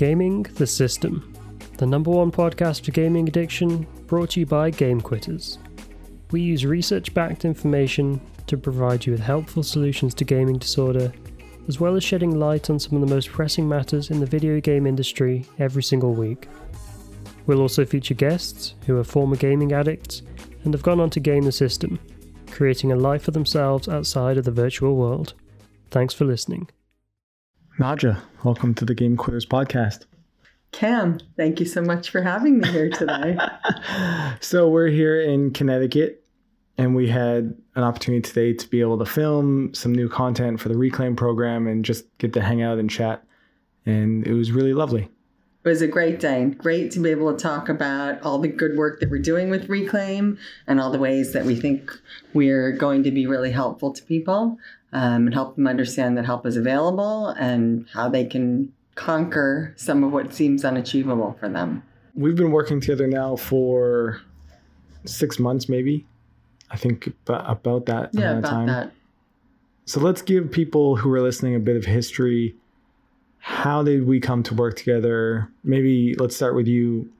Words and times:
Gaming 0.00 0.44
the 0.54 0.66
System, 0.66 1.30
the 1.76 1.84
number 1.84 2.10
one 2.10 2.32
podcast 2.32 2.86
for 2.86 2.90
gaming 2.90 3.28
addiction, 3.28 3.86
brought 4.06 4.30
to 4.30 4.40
you 4.40 4.46
by 4.46 4.70
Game 4.70 4.98
Quitters. 4.98 5.58
We 6.30 6.40
use 6.40 6.64
research 6.64 7.12
backed 7.12 7.44
information 7.44 8.18
to 8.46 8.56
provide 8.56 9.04
you 9.04 9.12
with 9.12 9.20
helpful 9.20 9.62
solutions 9.62 10.14
to 10.14 10.24
gaming 10.24 10.56
disorder, 10.56 11.12
as 11.68 11.80
well 11.80 11.96
as 11.96 12.02
shedding 12.02 12.38
light 12.38 12.70
on 12.70 12.78
some 12.78 12.94
of 12.94 13.06
the 13.06 13.14
most 13.14 13.28
pressing 13.28 13.68
matters 13.68 14.10
in 14.10 14.20
the 14.20 14.24
video 14.24 14.58
game 14.58 14.86
industry 14.86 15.44
every 15.58 15.82
single 15.82 16.14
week. 16.14 16.48
We'll 17.46 17.60
also 17.60 17.84
feature 17.84 18.14
guests 18.14 18.76
who 18.86 18.96
are 18.96 19.04
former 19.04 19.36
gaming 19.36 19.72
addicts 19.72 20.22
and 20.64 20.72
have 20.72 20.82
gone 20.82 21.00
on 21.00 21.10
to 21.10 21.20
game 21.20 21.42
the 21.42 21.52
system, 21.52 21.98
creating 22.50 22.90
a 22.90 22.96
life 22.96 23.24
for 23.24 23.32
themselves 23.32 23.86
outside 23.86 24.38
of 24.38 24.46
the 24.46 24.50
virtual 24.50 24.96
world. 24.96 25.34
Thanks 25.90 26.14
for 26.14 26.24
listening. 26.24 26.70
Nadja, 27.80 28.20
welcome 28.44 28.74
to 28.74 28.84
the 28.84 28.94
Game 28.94 29.16
Quitters 29.16 29.46
podcast. 29.46 30.04
Cam, 30.70 31.18
thank 31.38 31.60
you 31.60 31.64
so 31.64 31.80
much 31.80 32.10
for 32.10 32.20
having 32.20 32.58
me 32.58 32.68
here 32.68 32.90
today. 32.90 33.38
so, 34.40 34.68
we're 34.68 34.88
here 34.88 35.18
in 35.18 35.50
Connecticut, 35.50 36.22
and 36.76 36.94
we 36.94 37.08
had 37.08 37.56
an 37.76 37.82
opportunity 37.82 38.20
today 38.20 38.52
to 38.52 38.68
be 38.68 38.82
able 38.82 38.98
to 38.98 39.06
film 39.06 39.72
some 39.72 39.94
new 39.94 40.10
content 40.10 40.60
for 40.60 40.68
the 40.68 40.76
Reclaim 40.76 41.16
program 41.16 41.66
and 41.66 41.82
just 41.82 42.04
get 42.18 42.34
to 42.34 42.42
hang 42.42 42.60
out 42.60 42.76
and 42.76 42.90
chat. 42.90 43.24
And 43.86 44.26
it 44.26 44.34
was 44.34 44.52
really 44.52 44.74
lovely. 44.74 45.08
It 45.62 45.68
was 45.68 45.82
a 45.82 45.86
great 45.86 46.20
day. 46.20 46.46
Great 46.46 46.90
to 46.92 47.00
be 47.00 47.10
able 47.10 47.34
to 47.34 47.38
talk 47.38 47.68
about 47.68 48.22
all 48.22 48.38
the 48.38 48.48
good 48.48 48.78
work 48.78 49.00
that 49.00 49.10
we're 49.10 49.18
doing 49.18 49.50
with 49.50 49.68
Reclaim 49.68 50.38
and 50.66 50.80
all 50.80 50.90
the 50.90 50.98
ways 50.98 51.34
that 51.34 51.44
we 51.44 51.54
think 51.54 51.92
we're 52.32 52.72
going 52.72 53.02
to 53.02 53.10
be 53.10 53.26
really 53.26 53.50
helpful 53.50 53.92
to 53.92 54.02
people 54.04 54.58
um, 54.92 55.26
and 55.26 55.34
help 55.34 55.56
them 55.56 55.66
understand 55.66 56.16
that 56.16 56.24
help 56.24 56.46
is 56.46 56.56
available 56.56 57.28
and 57.28 57.86
how 57.92 58.08
they 58.08 58.24
can 58.24 58.72
conquer 58.94 59.74
some 59.76 60.02
of 60.02 60.12
what 60.12 60.32
seems 60.32 60.64
unachievable 60.64 61.36
for 61.38 61.48
them. 61.48 61.82
We've 62.14 62.36
been 62.36 62.52
working 62.52 62.80
together 62.80 63.06
now 63.06 63.36
for 63.36 64.22
six 65.04 65.38
months, 65.38 65.68
maybe. 65.68 66.06
I 66.70 66.76
think 66.76 67.12
about 67.26 67.86
that. 67.86 68.10
Yeah, 68.12 68.38
about 68.38 68.50
time. 68.50 68.66
that. 68.66 68.92
So 69.84 70.00
let's 70.00 70.22
give 70.22 70.50
people 70.50 70.96
who 70.96 71.12
are 71.12 71.20
listening 71.20 71.54
a 71.54 71.58
bit 71.58 71.76
of 71.76 71.84
history. 71.84 72.54
How 73.40 73.82
did 73.82 74.06
we 74.06 74.20
come 74.20 74.42
to 74.44 74.54
work 74.54 74.76
together? 74.76 75.50
Maybe 75.64 76.14
let's 76.14 76.36
start 76.36 76.54
with 76.54 76.68
you. 76.68 77.10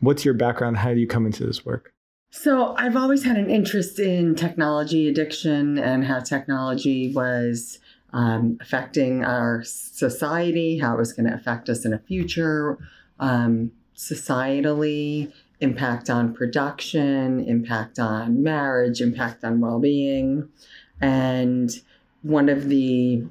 What's 0.00 0.24
your 0.24 0.34
background? 0.34 0.76
How 0.76 0.94
do 0.94 1.00
you 1.00 1.06
come 1.06 1.26
into 1.26 1.44
this 1.44 1.64
work? 1.66 1.92
So, 2.30 2.74
I've 2.76 2.96
always 2.96 3.22
had 3.22 3.36
an 3.36 3.48
interest 3.48 4.00
in 4.00 4.34
technology 4.34 5.08
addiction 5.08 5.78
and 5.78 6.04
how 6.04 6.18
technology 6.18 7.12
was 7.12 7.78
um, 8.12 8.58
affecting 8.60 9.24
our 9.24 9.62
society, 9.64 10.78
how 10.78 10.94
it 10.94 10.98
was 10.98 11.12
going 11.12 11.28
to 11.28 11.34
affect 11.34 11.68
us 11.68 11.84
in 11.84 11.92
the 11.92 11.98
future, 11.98 12.78
um, 13.20 13.70
societally, 13.96 15.32
impact 15.60 16.10
on 16.10 16.34
production, 16.34 17.40
impact 17.40 17.98
on 17.98 18.42
marriage, 18.42 19.00
impact 19.00 19.44
on 19.44 19.60
well 19.60 19.78
being. 19.78 20.48
And 21.00 21.70
one 22.22 22.48
of 22.48 22.68
the 22.68 23.24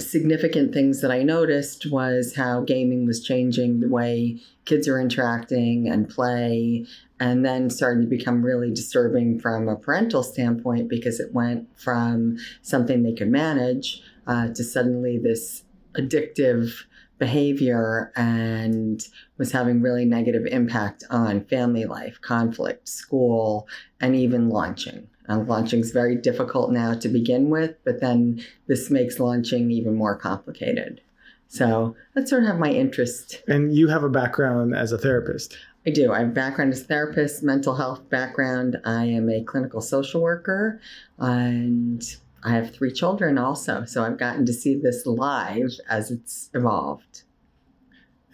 significant 0.00 0.72
things 0.72 1.00
that 1.00 1.10
I 1.10 1.22
noticed 1.22 1.90
was 1.90 2.34
how 2.36 2.62
gaming 2.62 3.06
was 3.06 3.22
changing 3.22 3.80
the 3.80 3.88
way 3.88 4.40
kids 4.64 4.88
are 4.88 5.00
interacting 5.00 5.88
and 5.88 6.08
play 6.08 6.86
and 7.18 7.44
then 7.44 7.68
started 7.70 8.02
to 8.02 8.06
become 8.06 8.42
really 8.42 8.70
disturbing 8.70 9.38
from 9.38 9.68
a 9.68 9.76
parental 9.76 10.22
standpoint 10.22 10.88
because 10.88 11.20
it 11.20 11.34
went 11.34 11.68
from 11.78 12.38
something 12.62 13.02
they 13.02 13.12
could 13.12 13.30
manage 13.30 14.02
uh, 14.26 14.48
to 14.48 14.64
suddenly 14.64 15.18
this 15.18 15.64
addictive 15.94 16.84
behavior 17.18 18.10
and 18.16 19.06
was 19.36 19.52
having 19.52 19.82
really 19.82 20.06
negative 20.06 20.46
impact 20.46 21.04
on 21.10 21.44
family 21.44 21.84
life, 21.84 22.18
conflict, 22.22 22.88
school, 22.88 23.68
and 24.00 24.16
even 24.16 24.48
launching. 24.48 25.09
Uh, 25.28 25.38
launching 25.38 25.80
is 25.80 25.92
very 25.92 26.16
difficult 26.16 26.72
now 26.72 26.94
to 26.94 27.08
begin 27.08 27.50
with, 27.50 27.76
but 27.84 28.00
then 28.00 28.42
this 28.66 28.90
makes 28.90 29.20
launching 29.20 29.70
even 29.70 29.94
more 29.94 30.16
complicated. 30.16 31.00
So 31.48 31.96
that's 32.14 32.30
sort 32.30 32.44
of 32.44 32.58
my 32.58 32.70
interest. 32.70 33.42
And 33.48 33.74
you 33.74 33.88
have 33.88 34.04
a 34.04 34.08
background 34.08 34.74
as 34.74 34.92
a 34.92 34.98
therapist. 34.98 35.56
I 35.86 35.90
do. 35.90 36.12
I 36.12 36.20
have 36.20 36.34
background 36.34 36.72
as 36.72 36.82
a 36.82 36.84
therapist, 36.84 37.42
mental 37.42 37.74
health 37.74 38.08
background. 38.08 38.76
I 38.84 39.06
am 39.06 39.28
a 39.30 39.42
clinical 39.42 39.80
social 39.80 40.20
worker, 40.20 40.80
and 41.18 42.02
I 42.44 42.50
have 42.50 42.74
three 42.74 42.92
children 42.92 43.38
also. 43.38 43.84
So 43.84 44.04
I've 44.04 44.18
gotten 44.18 44.46
to 44.46 44.52
see 44.52 44.74
this 44.76 45.06
live 45.06 45.72
as 45.88 46.10
it's 46.10 46.50
evolved. 46.54 47.22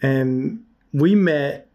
And 0.01 0.63
we 0.93 1.15
met 1.15 1.66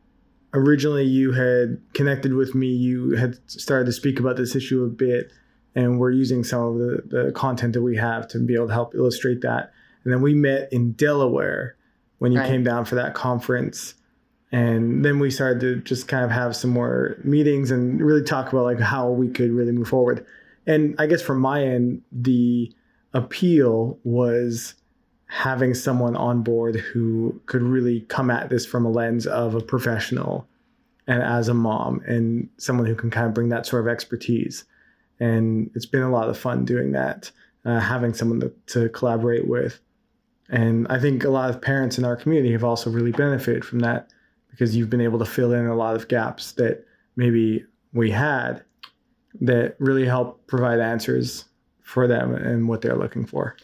originally. 0.54 1.04
You 1.04 1.32
had 1.32 1.80
connected 1.94 2.34
with 2.34 2.54
me. 2.54 2.68
You 2.68 3.16
had 3.16 3.38
started 3.50 3.86
to 3.86 3.92
speak 3.92 4.20
about 4.20 4.36
this 4.36 4.54
issue 4.54 4.84
a 4.84 4.88
bit, 4.88 5.32
and 5.74 5.98
we're 5.98 6.10
using 6.10 6.44
some 6.44 6.62
of 6.62 6.78
the, 6.78 7.02
the 7.06 7.32
content 7.32 7.72
that 7.74 7.82
we 7.82 7.96
have 7.96 8.28
to 8.28 8.38
be 8.38 8.54
able 8.54 8.68
to 8.68 8.72
help 8.72 8.94
illustrate 8.94 9.40
that. 9.42 9.72
And 10.04 10.12
then 10.12 10.22
we 10.22 10.34
met 10.34 10.72
in 10.72 10.92
Delaware 10.92 11.76
when 12.18 12.32
you 12.32 12.38
right. 12.38 12.48
came 12.48 12.62
down 12.64 12.84
for 12.84 12.94
that 12.96 13.14
conference 13.14 13.94
and 14.52 15.02
then 15.02 15.18
we 15.18 15.30
started 15.30 15.60
to 15.60 15.76
just 15.80 16.06
kind 16.06 16.24
of 16.24 16.30
have 16.30 16.54
some 16.54 16.70
more 16.70 17.16
meetings 17.24 17.70
and 17.70 18.00
really 18.00 18.22
talk 18.22 18.52
about 18.52 18.64
like 18.64 18.78
how 18.78 19.08
we 19.10 19.28
could 19.28 19.50
really 19.50 19.72
move 19.72 19.88
forward 19.88 20.24
and 20.66 20.94
i 20.98 21.06
guess 21.06 21.22
from 21.22 21.40
my 21.40 21.64
end 21.64 22.02
the 22.12 22.72
appeal 23.14 23.98
was 24.04 24.74
having 25.32 25.72
someone 25.72 26.14
on 26.14 26.42
board 26.42 26.76
who 26.76 27.40
could 27.46 27.62
really 27.62 28.02
come 28.02 28.30
at 28.30 28.50
this 28.50 28.66
from 28.66 28.84
a 28.84 28.90
lens 28.90 29.26
of 29.26 29.54
a 29.54 29.60
professional 29.62 30.46
and 31.06 31.22
as 31.22 31.48
a 31.48 31.54
mom 31.54 32.02
and 32.06 32.50
someone 32.58 32.86
who 32.86 32.94
can 32.94 33.10
kind 33.10 33.26
of 33.26 33.32
bring 33.32 33.48
that 33.48 33.64
sort 33.64 33.80
of 33.80 33.88
expertise. 33.88 34.64
And 35.20 35.70
it's 35.74 35.86
been 35.86 36.02
a 36.02 36.10
lot 36.10 36.28
of 36.28 36.36
fun 36.36 36.66
doing 36.66 36.92
that 36.92 37.30
uh, 37.64 37.80
having 37.80 38.12
someone 38.12 38.40
to, 38.40 38.52
to 38.66 38.90
collaborate 38.90 39.48
with. 39.48 39.80
And 40.50 40.86
i 40.88 41.00
think 41.00 41.24
a 41.24 41.30
lot 41.30 41.48
of 41.48 41.62
parents 41.62 41.96
in 41.96 42.04
our 42.04 42.14
community 42.16 42.52
have 42.52 42.64
also 42.64 42.90
really 42.90 43.12
benefited 43.12 43.64
from 43.64 43.78
that 43.78 44.10
because 44.50 44.76
you've 44.76 44.90
been 44.90 45.00
able 45.00 45.18
to 45.18 45.24
fill 45.24 45.52
in 45.52 45.66
a 45.66 45.74
lot 45.74 45.96
of 45.96 46.08
gaps 46.08 46.52
that 46.52 46.84
maybe 47.16 47.64
we 47.94 48.10
had 48.10 48.64
that 49.40 49.76
really 49.78 50.04
help 50.04 50.46
provide 50.46 50.78
answers 50.78 51.46
for 51.82 52.06
them 52.06 52.34
and 52.34 52.68
what 52.68 52.80
they're 52.80 52.96
looking 52.96 53.26
for. 53.26 53.56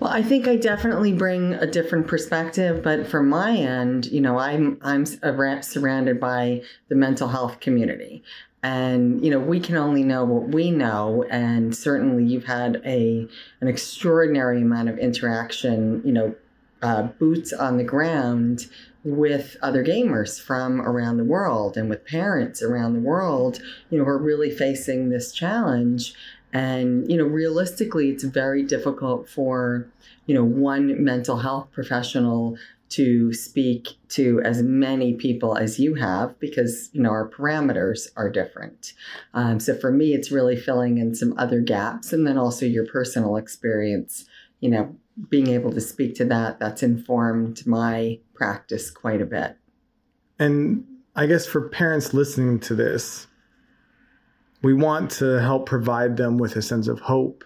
Well, 0.00 0.10
I 0.10 0.22
think 0.22 0.48
I 0.48 0.56
definitely 0.56 1.12
bring 1.12 1.54
a 1.54 1.66
different 1.66 2.06
perspective, 2.06 2.82
but 2.82 3.06
from 3.06 3.28
my 3.28 3.56
end, 3.56 4.06
you 4.06 4.20
know, 4.20 4.38
I'm 4.38 4.78
I'm 4.82 5.04
surrounded 5.06 6.20
by 6.20 6.62
the 6.88 6.94
mental 6.94 7.28
health 7.28 7.60
community. 7.60 8.22
And 8.62 9.24
you 9.24 9.30
know, 9.30 9.40
we 9.40 9.58
can 9.58 9.76
only 9.76 10.04
know 10.04 10.24
what 10.24 10.48
we 10.48 10.70
know 10.70 11.24
and 11.30 11.76
certainly 11.76 12.24
you've 12.24 12.44
had 12.44 12.80
a 12.84 13.26
an 13.60 13.68
extraordinary 13.68 14.62
amount 14.62 14.88
of 14.88 14.98
interaction, 14.98 16.02
you 16.04 16.12
know, 16.12 16.34
uh, 16.82 17.04
boots 17.04 17.52
on 17.52 17.76
the 17.76 17.84
ground 17.84 18.66
with 19.04 19.56
other 19.62 19.84
gamers 19.84 20.40
from 20.40 20.80
around 20.80 21.16
the 21.16 21.24
world 21.24 21.76
and 21.76 21.88
with 21.90 22.04
parents 22.04 22.62
around 22.62 22.94
the 22.94 23.00
world, 23.00 23.60
you 23.90 23.98
know, 23.98 24.04
who 24.04 24.10
are 24.10 24.18
really 24.18 24.50
facing 24.50 25.08
this 25.08 25.32
challenge. 25.32 26.14
And, 26.52 27.10
you 27.10 27.16
know, 27.16 27.24
realistically, 27.24 28.10
it's 28.10 28.24
very 28.24 28.62
difficult 28.62 29.28
for, 29.28 29.88
you 30.26 30.34
know, 30.34 30.44
one 30.44 31.02
mental 31.02 31.38
health 31.38 31.68
professional 31.72 32.58
to 32.90 33.32
speak 33.32 33.88
to 34.10 34.42
as 34.44 34.62
many 34.62 35.14
people 35.14 35.56
as 35.56 35.80
you 35.80 35.94
have 35.94 36.38
because 36.38 36.90
you 36.92 37.00
know 37.00 37.08
our 37.08 37.26
parameters 37.26 38.08
are 38.18 38.28
different 38.28 38.92
um, 39.32 39.58
so 39.58 39.74
for 39.74 39.90
me 39.90 40.12
it's 40.12 40.30
really 40.30 40.56
filling 40.56 40.98
in 40.98 41.14
some 41.14 41.32
other 41.38 41.62
gaps 41.62 42.12
and 42.12 42.26
then 42.26 42.36
also 42.36 42.66
your 42.66 42.84
personal 42.84 43.36
experience 43.36 44.26
you 44.60 44.68
know 44.68 44.94
being 45.28 45.48
able 45.48 45.72
to 45.72 45.80
speak 45.80 46.14
to 46.16 46.24
that, 46.26 46.58
that's 46.58 46.82
informed 46.82 47.66
my 47.66 48.18
practice 48.34 48.90
quite 48.90 49.20
a 49.20 49.26
bit. 49.26 49.56
And 50.38 50.84
I 51.14 51.26
guess 51.26 51.46
for 51.46 51.68
parents 51.68 52.14
listening 52.14 52.60
to 52.60 52.74
this, 52.74 53.26
we 54.62 54.72
want 54.72 55.10
to 55.10 55.40
help 55.40 55.66
provide 55.66 56.16
them 56.16 56.38
with 56.38 56.56
a 56.56 56.62
sense 56.62 56.88
of 56.88 57.00
hope 57.00 57.44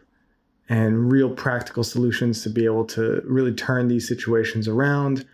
and 0.68 1.10
real 1.10 1.30
practical 1.30 1.84
solutions 1.84 2.42
to 2.42 2.50
be 2.50 2.64
able 2.64 2.84
to 2.84 3.22
really 3.24 3.54
turn 3.54 3.88
these 3.88 4.06
situations 4.06 4.68
around. 4.68 5.24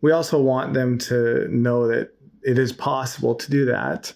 We 0.00 0.12
also 0.12 0.40
want 0.40 0.74
them 0.74 0.98
to 0.98 1.46
know 1.48 1.86
that 1.88 2.12
it 2.42 2.58
is 2.58 2.72
possible 2.72 3.34
to 3.36 3.50
do 3.50 3.64
that 3.66 4.12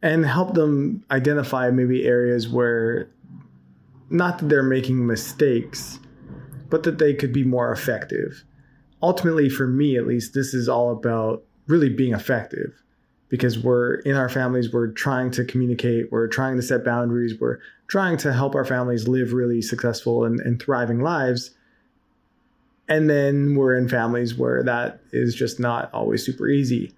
and 0.00 0.24
help 0.24 0.54
them 0.54 1.04
identify 1.10 1.70
maybe 1.70 2.06
areas 2.06 2.48
where 2.48 3.10
not 4.08 4.38
that 4.38 4.48
they're 4.48 4.62
making 4.62 5.06
mistakes, 5.06 5.98
but 6.70 6.82
that 6.84 6.98
they 6.98 7.14
could 7.14 7.32
be 7.32 7.44
more 7.44 7.72
effective. 7.72 8.44
Ultimately, 9.02 9.48
for 9.48 9.66
me 9.66 9.96
at 9.96 10.06
least, 10.06 10.32
this 10.32 10.54
is 10.54 10.68
all 10.68 10.92
about 10.92 11.44
really 11.66 11.88
being 11.88 12.14
effective 12.14 12.81
because 13.32 13.58
we're 13.58 13.94
in 14.00 14.14
our 14.14 14.28
families, 14.28 14.74
we're 14.74 14.88
trying 14.88 15.30
to 15.30 15.42
communicate, 15.42 16.12
we're 16.12 16.28
trying 16.28 16.54
to 16.54 16.62
set 16.62 16.84
boundaries, 16.84 17.40
we're 17.40 17.60
trying 17.86 18.18
to 18.18 18.30
help 18.30 18.54
our 18.54 18.64
families 18.64 19.08
live 19.08 19.32
really 19.32 19.62
successful 19.62 20.26
and, 20.26 20.38
and 20.40 20.62
thriving 20.62 21.00
lives. 21.00 21.52
And 22.90 23.08
then 23.08 23.54
we're 23.54 23.74
in 23.74 23.88
families 23.88 24.34
where 24.34 24.62
that 24.64 25.00
is 25.12 25.34
just 25.34 25.58
not 25.58 25.88
always 25.94 26.22
super 26.22 26.46
easy. 26.46 26.92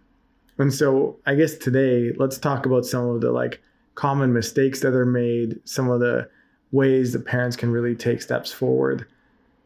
And 0.59 0.75
so 0.75 1.17
I 1.25 1.37
guess 1.37 1.55
today, 1.55 2.11
let's 2.17 2.37
talk 2.37 2.67
about 2.67 2.85
some 2.85 3.09
of 3.11 3.21
the 3.21 3.31
like 3.31 3.63
common 3.95 4.33
mistakes 4.33 4.81
that 4.81 4.93
are 4.93 5.07
made, 5.07 5.61
some 5.65 5.89
of 5.89 6.01
the 6.01 6.29
ways 6.73 7.13
that 7.13 7.27
parents 7.27 7.55
can 7.55 7.71
really 7.71 7.95
take 7.95 8.21
steps 8.21 8.51
forward. 8.51 9.07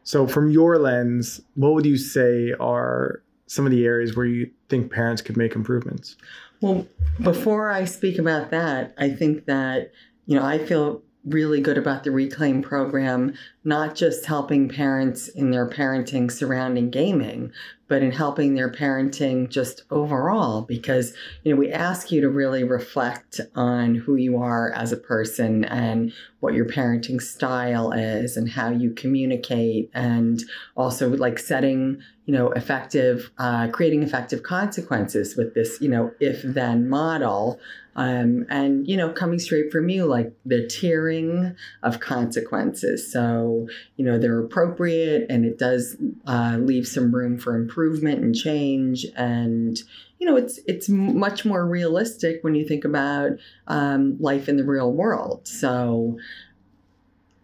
So, 0.03 0.27
from 0.27 0.51
your 0.51 0.77
lens, 0.77 1.41
what 1.55 1.73
would 1.73 1.87
you 1.87 1.97
say 1.97 2.53
are 2.59 3.23
some 3.47 3.65
of 3.65 3.71
the 3.71 3.85
areas 3.85 4.15
where 4.15 4.27
you 4.27 4.51
think 4.69 4.91
parents 4.91 5.23
could 5.23 5.35
make 5.35 5.55
improvements? 5.55 6.15
Well, 6.61 6.87
before 7.21 7.69
I 7.69 7.85
speak 7.85 8.17
about 8.17 8.51
that, 8.51 8.93
I 8.97 9.09
think 9.09 9.45
that, 9.45 9.91
you 10.25 10.35
know, 10.37 10.45
I 10.45 10.57
feel 10.57 11.03
really 11.25 11.61
good 11.61 11.77
about 11.77 12.03
the 12.03 12.11
Reclaim 12.11 12.61
program, 12.61 13.33
not 13.69 13.95
just 13.95 14.25
helping 14.25 14.67
parents 14.67 15.27
in 15.29 15.51
their 15.51 15.69
parenting 15.69 16.29
surrounding 16.29 16.89
gaming, 16.89 17.51
but 17.87 18.03
in 18.03 18.11
helping 18.11 18.55
their 18.55 18.71
parenting 18.71 19.49
just 19.49 19.83
overall 19.91 20.63
because 20.63 21.13
you 21.43 21.51
know 21.51 21.59
we 21.59 21.71
ask 21.71 22.11
you 22.11 22.19
to 22.21 22.29
really 22.29 22.63
reflect 22.63 23.39
on 23.55 23.95
who 23.95 24.15
you 24.15 24.37
are 24.37 24.71
as 24.73 24.91
a 24.91 24.97
person 24.97 25.63
and 25.65 26.11
what 26.39 26.53
your 26.53 26.65
parenting 26.65 27.21
style 27.21 27.91
is 27.91 28.37
and 28.37 28.49
how 28.49 28.69
you 28.69 28.91
communicate 28.91 29.89
and 29.93 30.43
also 30.75 31.09
like 31.09 31.39
setting 31.39 32.01
you 32.25 32.33
know 32.33 32.51
effective 32.51 33.31
uh, 33.37 33.67
creating 33.69 34.03
effective 34.03 34.43
consequences 34.43 35.35
with 35.35 35.53
this 35.55 35.81
you 35.81 35.89
know 35.89 36.11
if 36.19 36.41
then 36.43 36.87
model 36.87 37.59
um, 37.99 38.45
and 38.49 38.87
you 38.87 38.95
know 38.95 39.11
coming 39.11 39.39
straight 39.39 39.73
from 39.73 39.89
you 39.89 40.05
like 40.05 40.31
the 40.45 40.65
tiering 40.67 41.53
of 41.83 41.99
consequences. 41.99 43.11
So 43.11 43.58
you 43.95 44.05
know 44.05 44.17
they're 44.17 44.39
appropriate 44.39 45.25
and 45.29 45.45
it 45.45 45.57
does 45.57 45.97
uh, 46.27 46.57
leave 46.59 46.87
some 46.87 47.13
room 47.13 47.37
for 47.37 47.55
improvement 47.55 48.21
and 48.21 48.35
change. 48.35 49.05
And 49.15 49.77
you 50.19 50.27
know 50.27 50.35
it's 50.35 50.59
it's 50.67 50.89
much 50.89 51.45
more 51.45 51.65
realistic 51.65 52.43
when 52.43 52.55
you 52.55 52.67
think 52.67 52.85
about 52.85 53.31
um, 53.67 54.17
life 54.19 54.47
in 54.47 54.57
the 54.57 54.63
real 54.63 54.91
world. 54.91 55.47
So 55.47 56.17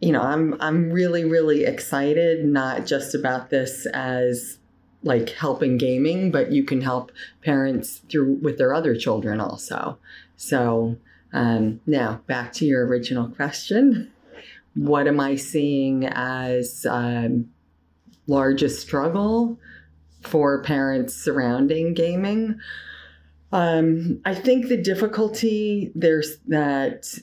you 0.02 0.12
know 0.12 0.22
i'm 0.22 0.56
i'm 0.60 0.92
really 0.92 1.24
really 1.24 1.64
excited 1.64 2.44
not 2.44 2.86
just 2.86 3.16
about 3.16 3.50
this 3.50 3.88
as 3.94 4.60
like 5.06 5.30
helping 5.30 5.78
gaming 5.78 6.32
but 6.32 6.52
you 6.52 6.64
can 6.64 6.82
help 6.82 7.12
parents 7.42 8.02
through 8.10 8.34
with 8.42 8.58
their 8.58 8.74
other 8.74 8.96
children 8.96 9.40
also. 9.40 9.98
So 10.36 10.98
um, 11.32 11.80
now 11.86 12.22
back 12.28 12.52
to 12.54 12.66
your 12.66 12.86
original 12.86 13.30
question. 13.30 14.12
What 14.76 15.08
am 15.08 15.20
I 15.20 15.36
seeing 15.36 16.06
as 16.06 16.86
um, 16.90 17.50
largest 18.28 18.82
struggle 18.82 19.60
for 20.22 20.62
parents 20.64 21.14
surrounding 21.16 21.94
gaming? 21.94 22.60
Um, 23.52 24.20
I 24.26 24.36
think 24.36 24.68
the 24.68 24.82
difficulty 24.82 25.92
there's 25.96 26.38
that 26.48 27.18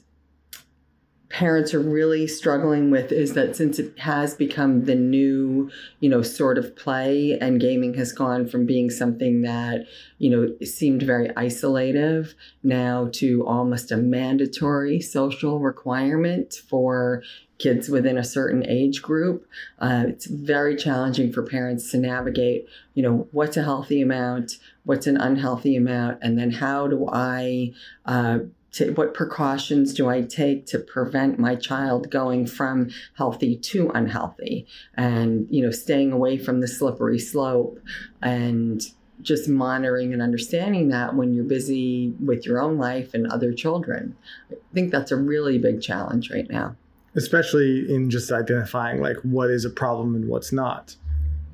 parents 1.33 1.73
are 1.73 1.81
really 1.81 2.27
struggling 2.27 2.91
with 2.91 3.11
is 3.11 3.33
that 3.33 3.57
since 3.57 3.79
it 3.79 3.99
has 3.99 4.35
become 4.35 4.85
the 4.85 4.95
new, 4.95 5.71
you 5.99 6.09
know, 6.09 6.21
sort 6.21 6.59
of 6.59 6.77
play 6.77 7.39
and 7.41 7.59
gaming 7.59 7.95
has 7.95 8.13
gone 8.13 8.47
from 8.47 8.67
being 8.67 8.91
something 8.91 9.41
that, 9.41 9.87
you 10.19 10.29
know, 10.29 10.55
seemed 10.63 11.03
very 11.03 11.29
isolative 11.31 12.35
now 12.63 13.09
to 13.13 13.47
almost 13.47 13.91
a 13.91 13.97
mandatory 13.97 15.01
social 15.01 15.59
requirement 15.59 16.53
for 16.69 17.23
kids 17.57 17.89
within 17.89 18.19
a 18.19 18.25
certain 18.25 18.67
age 18.69 19.01
group. 19.01 19.47
Uh, 19.79 20.05
it's 20.09 20.27
very 20.27 20.77
challenging 20.77 21.33
for 21.33 21.43
parents 21.43 21.91
to 21.93 21.97
navigate, 21.97 22.67
you 22.93 23.03
know, 23.03 23.27
what's 23.33 23.57
a 23.57 23.63
healthy 23.63 24.03
amount, 24.03 24.59
what's 24.85 25.07
an 25.07 25.17
unhealthy 25.17 25.77
amount, 25.77 26.19
and 26.21 26.39
then 26.39 26.51
how 26.51 26.87
do 26.89 27.09
I 27.11 27.73
uh, 28.05 28.41
to 28.73 28.93
what 28.93 29.15
precautions 29.15 29.93
do 29.93 30.09
I 30.09 30.23
take 30.23 30.67
to 30.67 30.79
prevent 30.79 31.39
my 31.39 31.55
child 31.55 32.11
going 32.11 32.47
from 32.47 32.91
healthy 33.15 33.57
to 33.57 33.91
unhealthy 33.91 34.67
and 34.95 35.47
you 35.51 35.63
know 35.63 35.71
staying 35.71 36.13
away 36.13 36.39
from 36.39 36.61
the 36.61 36.69
slippery 36.69 37.19
slope 37.19 37.79
and 38.23 38.83
just 39.23 39.49
monitoring 39.49 40.13
and 40.13 40.21
understanding 40.21 40.89
that 40.89 41.15
when 41.15 41.33
you're 41.33 41.45
busy 41.45 42.13
with 42.25 42.45
your 42.45 42.61
own 42.61 42.77
life 42.77 43.15
and 43.15 43.27
other 43.29 43.53
children. 43.53 44.17
I 44.51 44.57
think 44.75 44.91
that's 44.91 45.13
a 45.13 45.17
really 45.17 45.59
big 45.59 45.81
challenge 45.81 46.31
right 46.31 46.49
now. 46.51 46.77
Especially 47.15 47.93
in 47.93 48.11
just 48.11 48.33
identifying 48.33 49.01
like 49.01 49.17
what 49.19 49.51
is 49.51 49.65
a 49.65 49.71
problem 49.71 50.15
and 50.15 50.29
what's 50.29 50.53
not. 50.53 50.97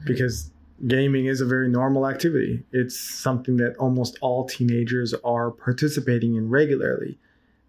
Because 0.07 0.51
gaming 0.87 1.27
is 1.27 1.41
a 1.41 1.47
very 1.47 1.69
normal 1.69 2.07
activity. 2.07 2.63
It's 2.73 2.99
something 2.99 3.57
that 3.57 3.77
almost 3.77 4.19
all 4.21 4.47
teenagers 4.47 5.15
are 5.25 5.51
participating 5.51 6.37
in 6.37 6.49
regularly. 6.49 7.19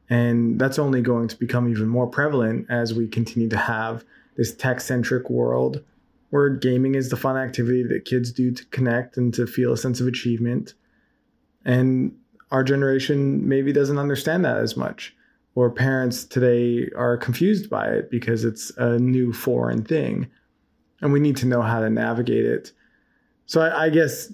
And 0.09 0.59
that's 0.59 0.79
only 0.79 1.01
going 1.01 1.27
to 1.27 1.35
become 1.37 1.69
even 1.69 1.87
more 1.87 2.07
prevalent 2.07 2.67
as 2.69 2.93
we 2.93 3.07
continue 3.07 3.49
to 3.49 3.57
have 3.57 4.03
this 4.37 4.55
tech 4.55 4.81
centric 4.81 5.29
world 5.29 5.83
where 6.29 6.49
gaming 6.49 6.95
is 6.95 7.09
the 7.09 7.17
fun 7.17 7.37
activity 7.37 7.83
that 7.83 8.05
kids 8.05 8.31
do 8.31 8.51
to 8.51 8.65
connect 8.67 9.17
and 9.17 9.33
to 9.33 9.47
feel 9.47 9.73
a 9.73 9.77
sense 9.77 9.99
of 9.99 10.07
achievement. 10.07 10.75
And 11.65 12.15
our 12.51 12.63
generation 12.63 13.47
maybe 13.47 13.73
doesn't 13.73 13.97
understand 13.97 14.45
that 14.45 14.57
as 14.57 14.77
much. 14.77 15.15
Or 15.55 15.71
parents 15.71 16.23
today 16.23 16.89
are 16.95 17.17
confused 17.17 17.69
by 17.69 17.87
it 17.87 18.11
because 18.11 18.45
it's 18.45 18.71
a 18.77 18.99
new 18.99 19.33
foreign 19.33 19.83
thing. 19.83 20.27
And 21.01 21.11
we 21.11 21.19
need 21.19 21.37
to 21.37 21.47
know 21.47 21.61
how 21.61 21.79
to 21.79 21.89
navigate 21.89 22.45
it 22.45 22.71
so 23.49 23.61
I, 23.61 23.85
I 23.85 23.89
guess 23.89 24.31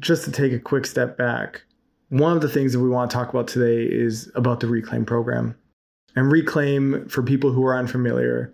just 0.00 0.22
to 0.24 0.30
take 0.30 0.52
a 0.52 0.58
quick 0.58 0.84
step 0.84 1.16
back, 1.16 1.62
one 2.10 2.34
of 2.36 2.42
the 2.42 2.48
things 2.48 2.74
that 2.74 2.80
we 2.80 2.90
want 2.90 3.10
to 3.10 3.16
talk 3.16 3.30
about 3.30 3.48
today 3.48 3.90
is 3.90 4.30
about 4.34 4.60
the 4.60 4.66
Reclaim 4.66 5.06
program. 5.06 5.56
And 6.14 6.30
Reclaim, 6.30 7.08
for 7.08 7.22
people 7.22 7.52
who 7.52 7.64
are 7.64 7.74
unfamiliar, 7.74 8.52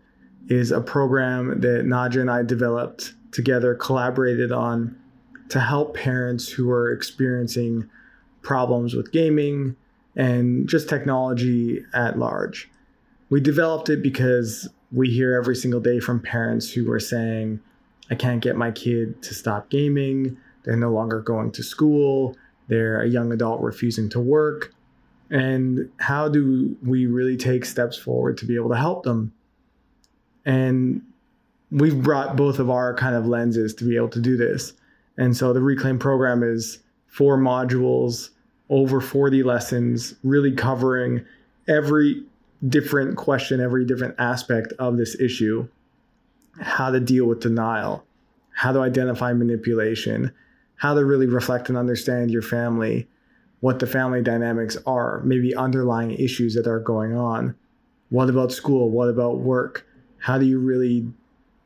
is 0.48 0.70
a 0.70 0.80
program 0.80 1.60
that 1.60 1.86
Nadja 1.86 2.20
and 2.20 2.30
I 2.30 2.44
developed 2.44 3.14
together, 3.32 3.74
collaborated 3.74 4.52
on 4.52 4.96
to 5.48 5.58
help 5.58 5.96
parents 5.96 6.48
who 6.48 6.70
are 6.70 6.92
experiencing 6.92 7.90
problems 8.42 8.94
with 8.94 9.10
gaming 9.10 9.74
and 10.14 10.68
just 10.68 10.88
technology 10.88 11.84
at 11.94 12.16
large. 12.16 12.70
We 13.28 13.40
developed 13.40 13.88
it 13.88 14.04
because 14.04 14.68
we 14.92 15.10
hear 15.10 15.34
every 15.34 15.56
single 15.56 15.80
day 15.80 15.98
from 15.98 16.20
parents 16.20 16.70
who 16.70 16.92
are 16.92 17.00
saying, 17.00 17.58
I 18.10 18.14
can't 18.14 18.40
get 18.40 18.56
my 18.56 18.70
kid 18.70 19.22
to 19.22 19.34
stop 19.34 19.68
gaming. 19.70 20.36
They're 20.64 20.76
no 20.76 20.90
longer 20.90 21.20
going 21.20 21.52
to 21.52 21.62
school. 21.62 22.36
They're 22.68 23.00
a 23.00 23.08
young 23.08 23.32
adult 23.32 23.60
refusing 23.60 24.08
to 24.10 24.20
work. 24.20 24.72
And 25.30 25.90
how 25.98 26.28
do 26.28 26.76
we 26.82 27.06
really 27.06 27.36
take 27.36 27.64
steps 27.64 27.98
forward 27.98 28.38
to 28.38 28.44
be 28.44 28.54
able 28.54 28.70
to 28.70 28.76
help 28.76 29.02
them? 29.02 29.32
And 30.44 31.02
we've 31.70 32.00
brought 32.00 32.36
both 32.36 32.58
of 32.58 32.70
our 32.70 32.94
kind 32.94 33.16
of 33.16 33.26
lenses 33.26 33.74
to 33.74 33.84
be 33.84 33.96
able 33.96 34.08
to 34.10 34.20
do 34.20 34.36
this. 34.36 34.72
And 35.18 35.36
so 35.36 35.52
the 35.52 35.62
Reclaim 35.62 35.98
program 35.98 36.42
is 36.42 36.78
four 37.08 37.38
modules, 37.38 38.30
over 38.70 39.00
40 39.00 39.42
lessons, 39.42 40.14
really 40.22 40.52
covering 40.52 41.24
every 41.66 42.22
different 42.68 43.16
question, 43.16 43.60
every 43.60 43.84
different 43.84 44.14
aspect 44.18 44.72
of 44.78 44.96
this 44.96 45.18
issue 45.18 45.68
how 46.60 46.90
to 46.90 47.00
deal 47.00 47.26
with 47.26 47.40
denial, 47.40 48.04
how 48.54 48.72
to 48.72 48.80
identify 48.80 49.32
manipulation, 49.32 50.32
how 50.76 50.94
to 50.94 51.04
really 51.04 51.26
reflect 51.26 51.68
and 51.68 51.78
understand 51.78 52.30
your 52.30 52.42
family, 52.42 53.08
what 53.60 53.78
the 53.78 53.86
family 53.86 54.22
dynamics 54.22 54.76
are, 54.86 55.22
maybe 55.24 55.54
underlying 55.54 56.12
issues 56.12 56.54
that 56.54 56.66
are 56.66 56.80
going 56.80 57.16
on. 57.16 57.54
What 58.10 58.30
about 58.30 58.52
school? 58.52 58.90
What 58.90 59.08
about 59.08 59.38
work? 59.38 59.86
How 60.18 60.38
do 60.38 60.46
you 60.46 60.58
really 60.58 61.06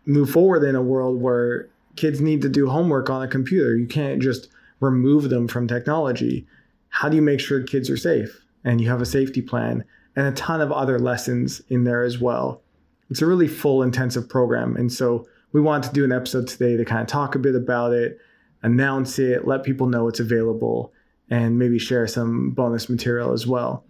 move 0.07 0.31
forward 0.31 0.65
in 0.65 0.75
a 0.75 0.83
world 0.83 1.21
where 1.21 1.69
kids 1.97 2.21
need 2.21 2.43
to 2.43 2.49
do 2.49 2.69
homework 2.69 3.11
on 3.11 3.23
a 3.23 3.29
computer? 3.29 3.77
You 3.77 3.87
can't 3.87 4.23
just 4.23 4.49
remove 4.81 5.29
them 5.29 5.49
from 5.49 5.69
technology. 5.69 6.47
How 6.89 7.09
do 7.09 7.17
you 7.17 7.23
make 7.23 7.41
sure 7.41 7.63
kids 7.63 7.91
are 7.91 7.97
safe? 7.97 8.45
And 8.65 8.81
you 8.81 8.89
have 8.91 9.01
a 9.01 9.07
safety 9.07 9.43
plan 9.43 9.85
and 10.17 10.27
a 10.27 10.33
ton 10.33 10.61
of 10.61 10.73
other 10.73 10.99
lessons 10.99 11.63
in 11.69 11.85
there 11.85 12.03
as 12.03 12.19
well 12.19 12.63
it's 13.11 13.21
a 13.21 13.27
really 13.27 13.49
full, 13.49 13.83
intensive 13.83 14.29
program. 14.29 14.77
And 14.77 14.93
so 14.93 15.27
we 15.53 15.61
wanted 15.61 15.89
to 15.89 15.95
do 15.95 16.05
an 16.05 16.13
episode 16.13 16.47
today 16.47 16.77
to 16.77 16.85
kind 16.85 17.03
of 17.03 17.09
talk 17.09 17.35
a 17.35 17.39
bit 17.39 17.57
about 17.57 17.93
it, 17.93 18.19
announce 18.63 19.19
it, 19.19 19.47
let 19.47 19.65
people 19.65 19.89
know 19.89 20.09
it's 20.09 20.21
available, 20.21 20.93
and 21.29 21.59
maybe 21.59 21.79
share 21.79 22.07
some 22.07 22.51
bonus 22.51 22.89
material 22.89 23.33
as 23.33 23.47
well. 23.47 23.85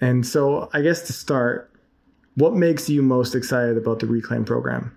And 0.00 0.26
so 0.26 0.68
I 0.72 0.82
guess 0.82 1.02
to 1.02 1.12
start, 1.12 1.72
what 2.34 2.54
makes 2.54 2.90
you 2.90 3.02
most 3.02 3.34
excited 3.34 3.76
about 3.76 4.00
the 4.00 4.06
Reclaim 4.06 4.44
program? 4.44 4.96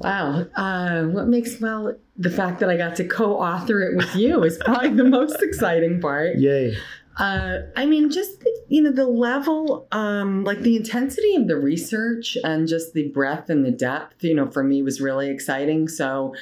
Wow. 0.00 0.46
Uh, 0.54 1.04
what 1.04 1.26
makes, 1.26 1.60
well, 1.60 1.96
the 2.16 2.30
fact 2.30 2.60
that 2.60 2.70
I 2.70 2.76
got 2.76 2.94
to 2.96 3.04
co 3.04 3.36
author 3.36 3.80
it 3.80 3.96
with 3.96 4.14
you 4.14 4.44
is 4.44 4.58
probably 4.64 4.90
the 4.90 5.04
most 5.04 5.36
exciting 5.42 6.00
part. 6.00 6.36
Yay. 6.38 6.76
Uh, 7.18 7.62
I 7.76 7.84
mean, 7.84 8.10
just 8.10 8.40
the, 8.40 8.60
you 8.68 8.80
know 8.80 8.92
the 8.92 9.06
level, 9.06 9.88
um, 9.90 10.44
like 10.44 10.60
the 10.60 10.76
intensity 10.76 11.34
of 11.34 11.48
the 11.48 11.56
research 11.56 12.36
and 12.44 12.68
just 12.68 12.94
the 12.94 13.08
breadth 13.08 13.50
and 13.50 13.64
the 13.64 13.72
depth. 13.72 14.22
You 14.22 14.34
know, 14.34 14.50
for 14.50 14.62
me 14.62 14.82
was 14.82 15.00
really 15.00 15.28
exciting. 15.28 15.88
So, 15.88 16.34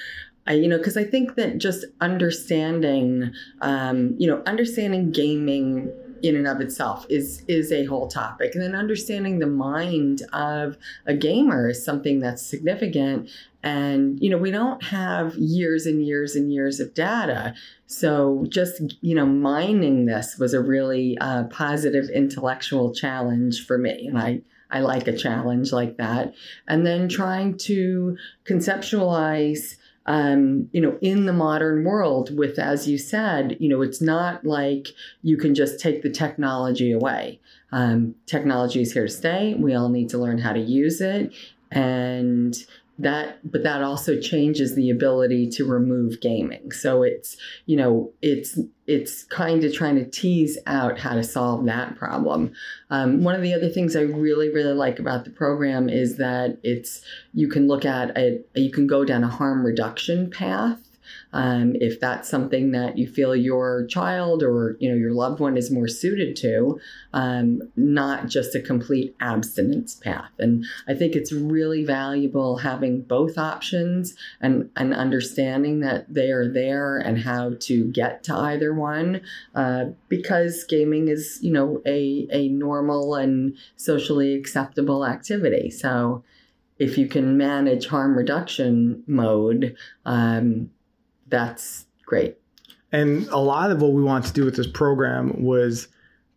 I, 0.46 0.54
you 0.54 0.68
know, 0.68 0.76
because 0.76 0.96
I 0.96 1.04
think 1.04 1.36
that 1.36 1.58
just 1.58 1.86
understanding, 2.00 3.32
um, 3.62 4.14
you 4.18 4.28
know, 4.28 4.42
understanding 4.46 5.12
gaming 5.12 5.90
in 6.22 6.36
and 6.36 6.46
of 6.46 6.60
itself 6.60 7.06
is 7.08 7.42
is 7.48 7.72
a 7.72 7.84
whole 7.84 8.08
topic. 8.08 8.54
And 8.54 8.62
then 8.62 8.74
understanding 8.74 9.38
the 9.38 9.46
mind 9.46 10.22
of 10.32 10.76
a 11.06 11.14
gamer 11.14 11.70
is 11.70 11.84
something 11.84 12.20
that's 12.20 12.44
significant. 12.44 13.30
And 13.62 14.18
you 14.20 14.30
know 14.30 14.38
we 14.38 14.50
don't 14.50 14.82
have 14.82 15.34
years 15.36 15.86
and 15.86 16.04
years 16.04 16.34
and 16.36 16.52
years 16.52 16.80
of 16.80 16.94
data. 16.94 17.54
So 17.86 18.46
just 18.48 18.80
you 19.00 19.14
know 19.14 19.26
mining 19.26 20.06
this 20.06 20.36
was 20.38 20.54
a 20.54 20.62
really 20.62 21.16
uh, 21.18 21.44
positive 21.44 22.08
intellectual 22.08 22.94
challenge 22.94 23.66
for 23.66 23.78
me. 23.78 24.06
And 24.06 24.18
i 24.18 24.42
i 24.70 24.80
like 24.80 25.06
a 25.06 25.16
challenge 25.16 25.72
like 25.72 25.96
that. 25.96 26.34
And 26.66 26.86
then 26.86 27.08
trying 27.08 27.56
to 27.58 28.16
conceptualize 28.44 29.76
um, 30.06 30.68
you 30.72 30.80
know, 30.80 30.96
in 31.00 31.26
the 31.26 31.32
modern 31.32 31.84
world, 31.84 32.36
with 32.36 32.58
as 32.58 32.88
you 32.88 32.96
said, 32.96 33.56
you 33.60 33.68
know, 33.68 33.82
it's 33.82 34.00
not 34.00 34.44
like 34.44 34.88
you 35.22 35.36
can 35.36 35.54
just 35.54 35.80
take 35.80 36.02
the 36.02 36.10
technology 36.10 36.92
away. 36.92 37.40
Um, 37.72 38.14
technology 38.26 38.80
is 38.80 38.92
here 38.92 39.06
to 39.06 39.12
stay. 39.12 39.54
We 39.54 39.74
all 39.74 39.88
need 39.88 40.08
to 40.10 40.18
learn 40.18 40.38
how 40.38 40.52
to 40.52 40.60
use 40.60 41.00
it, 41.00 41.32
and 41.70 42.56
that 42.98 43.38
but 43.50 43.62
that 43.62 43.82
also 43.82 44.18
changes 44.18 44.74
the 44.74 44.90
ability 44.90 45.48
to 45.50 45.64
remove 45.64 46.20
gaming. 46.20 46.72
So 46.72 47.02
it's 47.02 47.36
you 47.66 47.76
know 47.76 48.12
it's 48.22 48.58
it's 48.86 49.24
kind 49.24 49.64
of 49.64 49.74
trying 49.74 49.96
to 49.96 50.08
tease 50.08 50.56
out 50.66 50.98
how 50.98 51.14
to 51.14 51.22
solve 51.22 51.66
that 51.66 51.96
problem. 51.96 52.52
Um, 52.90 53.24
one 53.24 53.34
of 53.34 53.42
the 53.42 53.52
other 53.52 53.68
things 53.68 53.96
i 53.96 54.00
really 54.00 54.48
really 54.48 54.72
like 54.72 54.98
about 54.98 55.24
the 55.24 55.30
program 55.30 55.88
is 55.88 56.16
that 56.18 56.58
it's 56.62 57.02
you 57.34 57.48
can 57.48 57.66
look 57.66 57.84
at 57.84 58.16
it 58.16 58.48
you 58.54 58.70
can 58.70 58.86
go 58.86 59.04
down 59.04 59.24
a 59.24 59.28
harm 59.28 59.66
reduction 59.66 60.30
path 60.30 60.78
um, 61.32 61.74
if 61.80 62.00
that's 62.00 62.28
something 62.28 62.72
that 62.72 62.96
you 62.96 63.06
feel 63.06 63.34
your 63.34 63.86
child 63.86 64.42
or 64.42 64.76
you 64.80 64.88
know 64.88 64.96
your 64.96 65.12
loved 65.12 65.40
one 65.40 65.56
is 65.56 65.70
more 65.70 65.88
suited 65.88 66.36
to, 66.36 66.80
um, 67.12 67.62
not 67.76 68.28
just 68.28 68.54
a 68.54 68.60
complete 68.60 69.14
abstinence 69.20 69.94
path. 69.94 70.30
And 70.38 70.64
I 70.88 70.94
think 70.94 71.14
it's 71.14 71.32
really 71.32 71.84
valuable 71.84 72.58
having 72.58 73.02
both 73.02 73.38
options 73.38 74.14
and, 74.40 74.70
and 74.76 74.94
understanding 74.94 75.80
that 75.80 76.12
they 76.12 76.30
are 76.30 76.50
there 76.50 76.96
and 76.98 77.18
how 77.18 77.54
to 77.60 77.84
get 77.92 78.22
to 78.24 78.34
either 78.34 78.72
one, 78.72 79.20
uh, 79.54 79.86
because 80.08 80.64
gaming 80.64 81.08
is 81.08 81.38
you 81.42 81.52
know 81.52 81.82
a 81.86 82.26
a 82.30 82.48
normal 82.48 83.14
and 83.14 83.56
socially 83.76 84.34
acceptable 84.34 85.04
activity. 85.04 85.70
So 85.70 86.24
if 86.78 86.98
you 86.98 87.08
can 87.08 87.36
manage 87.36 87.86
harm 87.86 88.16
reduction 88.16 89.02
mode, 89.06 89.76
um, 90.04 90.70
that's 91.28 91.86
great. 92.04 92.36
And 92.92 93.26
a 93.28 93.38
lot 93.38 93.70
of 93.70 93.82
what 93.82 93.92
we 93.92 94.02
want 94.02 94.24
to 94.26 94.32
do 94.32 94.44
with 94.44 94.56
this 94.56 94.66
program 94.66 95.42
was 95.42 95.88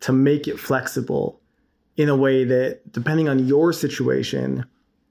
to 0.02 0.12
make 0.12 0.48
it 0.48 0.60
flexible 0.60 1.40
in 1.98 2.10
a 2.10 2.16
way 2.16 2.44
that, 2.46 2.92
depending 2.92 3.30
on 3.30 3.46
your 3.46 3.74
situation 3.74 4.66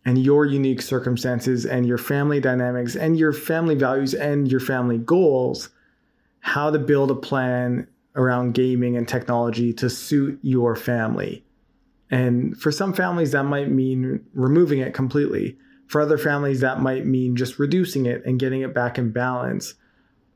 and 0.05 0.19
your 0.19 0.47
unique 0.47 0.81
circumstances 0.83 1.67
and 1.67 1.87
your 1.87 1.99
family 1.99 2.41
dynamics 2.41 2.97
and 2.97 3.19
your 3.19 3.33
family 3.33 3.75
values 3.75 4.15
and 4.15 4.51
your 4.51 4.61
family 4.61 4.99
goals, 4.99 5.69
how 6.41 6.71
to 6.71 6.79
build 6.79 7.11
a 7.11 7.15
plan 7.15 7.87
around 8.17 8.55
gaming 8.55 8.97
and 8.97 9.07
technology 9.07 9.73
to 9.73 9.91
suit 9.91 10.39
your 10.43 10.75
family. 10.75 11.45
And 12.11 12.57
for 12.57 12.73
some 12.73 12.95
families, 12.95 13.33
that 13.33 13.45
might 13.45 13.71
mean 13.71 14.25
removing 14.33 14.81
it 14.81 14.95
completely. 14.95 15.59
For 15.89 16.01
other 16.01 16.19
families, 16.19 16.61
that 16.61 16.81
might 16.81 17.07
mean 17.07 17.35
just 17.35 17.59
reducing 17.59 18.07
it 18.07 18.25
and 18.25 18.39
getting 18.39 18.61
it 18.61 18.75
back 18.75 18.99
in 18.99 19.11
balance, 19.11 19.75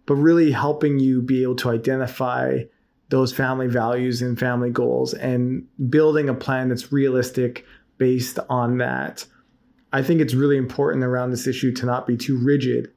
but 0.06 0.14
really 0.14 0.50
helping 0.50 0.98
you 0.98 1.22
be 1.22 1.42
able 1.42 1.56
to 1.56 1.70
identify 1.70 2.62
those 3.10 3.32
family 3.32 3.68
values 3.68 4.22
and 4.22 4.38
family 4.38 4.70
goals 4.70 5.12
and 5.12 5.66
building 5.90 6.30
a 6.30 6.34
plan 6.34 6.70
that's 6.70 6.90
realistic 6.90 7.66
based 7.98 8.38
on 8.48 8.78
that. 8.78 9.26
I 9.92 10.02
think 10.02 10.22
it's 10.22 10.32
really 10.32 10.56
important 10.56 11.04
around 11.04 11.30
this 11.30 11.46
issue 11.46 11.72
to 11.74 11.86
not 11.86 12.06
be 12.06 12.16
too 12.16 12.38
rigid 12.42 12.90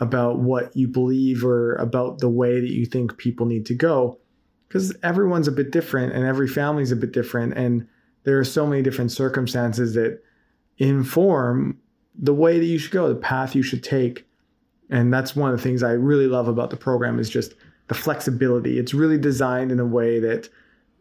about 0.00 0.38
what 0.38 0.74
you 0.74 0.88
believe 0.88 1.44
or 1.44 1.74
about 1.74 2.20
the 2.20 2.28
way 2.30 2.60
that 2.60 2.70
you 2.70 2.86
think 2.86 3.18
people 3.18 3.44
need 3.44 3.66
to 3.66 3.74
go 3.74 4.18
because 4.66 4.96
everyone's 5.02 5.48
a 5.48 5.52
bit 5.52 5.70
different 5.70 6.12
and 6.14 6.24
every 6.24 6.48
family's 6.48 6.92
a 6.92 6.96
bit 6.96 7.12
different 7.12 7.54
and 7.54 7.86
there 8.24 8.38
are 8.38 8.44
so 8.44 8.66
many 8.66 8.80
different 8.82 9.10
circumstances 9.10 9.94
that 9.94 10.22
inform 10.78 11.78
the 12.18 12.34
way 12.34 12.58
that 12.58 12.64
you 12.64 12.78
should 12.78 12.90
go, 12.90 13.08
the 13.08 13.14
path 13.14 13.54
you 13.54 13.62
should 13.62 13.82
take. 13.82 14.26
And 14.90 15.12
that's 15.12 15.36
one 15.36 15.50
of 15.50 15.56
the 15.56 15.62
things 15.62 15.82
I 15.82 15.92
really 15.92 16.26
love 16.26 16.48
about 16.48 16.70
the 16.70 16.76
program 16.76 17.18
is 17.18 17.30
just 17.30 17.54
the 17.86 17.94
flexibility. 17.94 18.78
It's 18.78 18.92
really 18.92 19.18
designed 19.18 19.70
in 19.70 19.80
a 19.80 19.86
way 19.86 20.18
that 20.20 20.48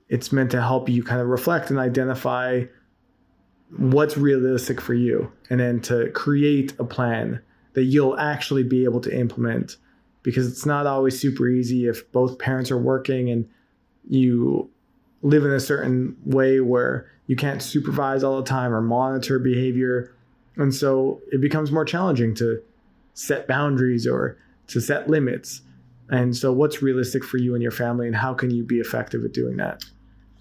it's 0.09 0.31
meant 0.31 0.51
to 0.51 0.62
help 0.62 0.88
you 0.88 1.03
kind 1.03 1.21
of 1.21 1.27
reflect 1.27 1.69
and 1.69 1.79
identify 1.79 2.63
what's 3.75 4.17
realistic 4.17 4.79
for 4.79 4.93
you 4.93 5.31
and 5.50 5.59
then 5.59 5.81
to 5.81 6.09
create 6.12 6.74
a 6.79 6.86
plan 6.86 7.41
that 7.74 7.83
you'll 7.83 8.17
actually 8.17 8.63
be 8.63 8.86
able 8.86 9.01
to 9.01 9.17
implement 9.17 9.77
because 10.24 10.47
it's 10.47 10.65
not 10.65 10.86
always 10.86 11.19
super 11.19 11.47
easy 11.47 11.88
if 11.88 12.09
both 12.12 12.39
parents 12.39 12.71
are 12.71 12.77
working 12.77 13.29
and 13.29 13.47
you 14.07 14.69
live 15.21 15.43
in 15.43 15.51
a 15.51 15.59
certain 15.59 16.15
way 16.24 16.62
where 16.62 17.12
you 17.27 17.36
can't 17.36 17.62
supervise 17.62 18.24
all 18.24 18.38
the 18.38 18.47
time 18.47 18.74
or 18.74 18.81
monitor 18.81 19.38
behavior 19.38 20.15
and 20.58 20.74
so 20.74 21.22
it 21.32 21.42
becomes 21.42 21.72
more 21.72 21.86
challenging 21.86 22.34
to 22.36 22.62
set 23.14 23.48
boundaries 23.48 24.06
or 24.06 24.38
to 24.68 24.82
set 24.82 25.10
limits. 25.10 25.62
And 26.10 26.36
so, 26.36 26.54
what's 26.54 26.82
realistic 26.82 27.24
for 27.24 27.38
you 27.38 27.54
and 27.54 27.62
your 27.62 27.72
family, 27.72 28.08
and 28.08 28.16
how 28.16 28.34
can 28.34 28.50
you 28.50 28.64
be 28.64 28.80
effective 28.80 29.26
at 29.26 29.34
doing 29.34 29.58
that? 29.58 29.84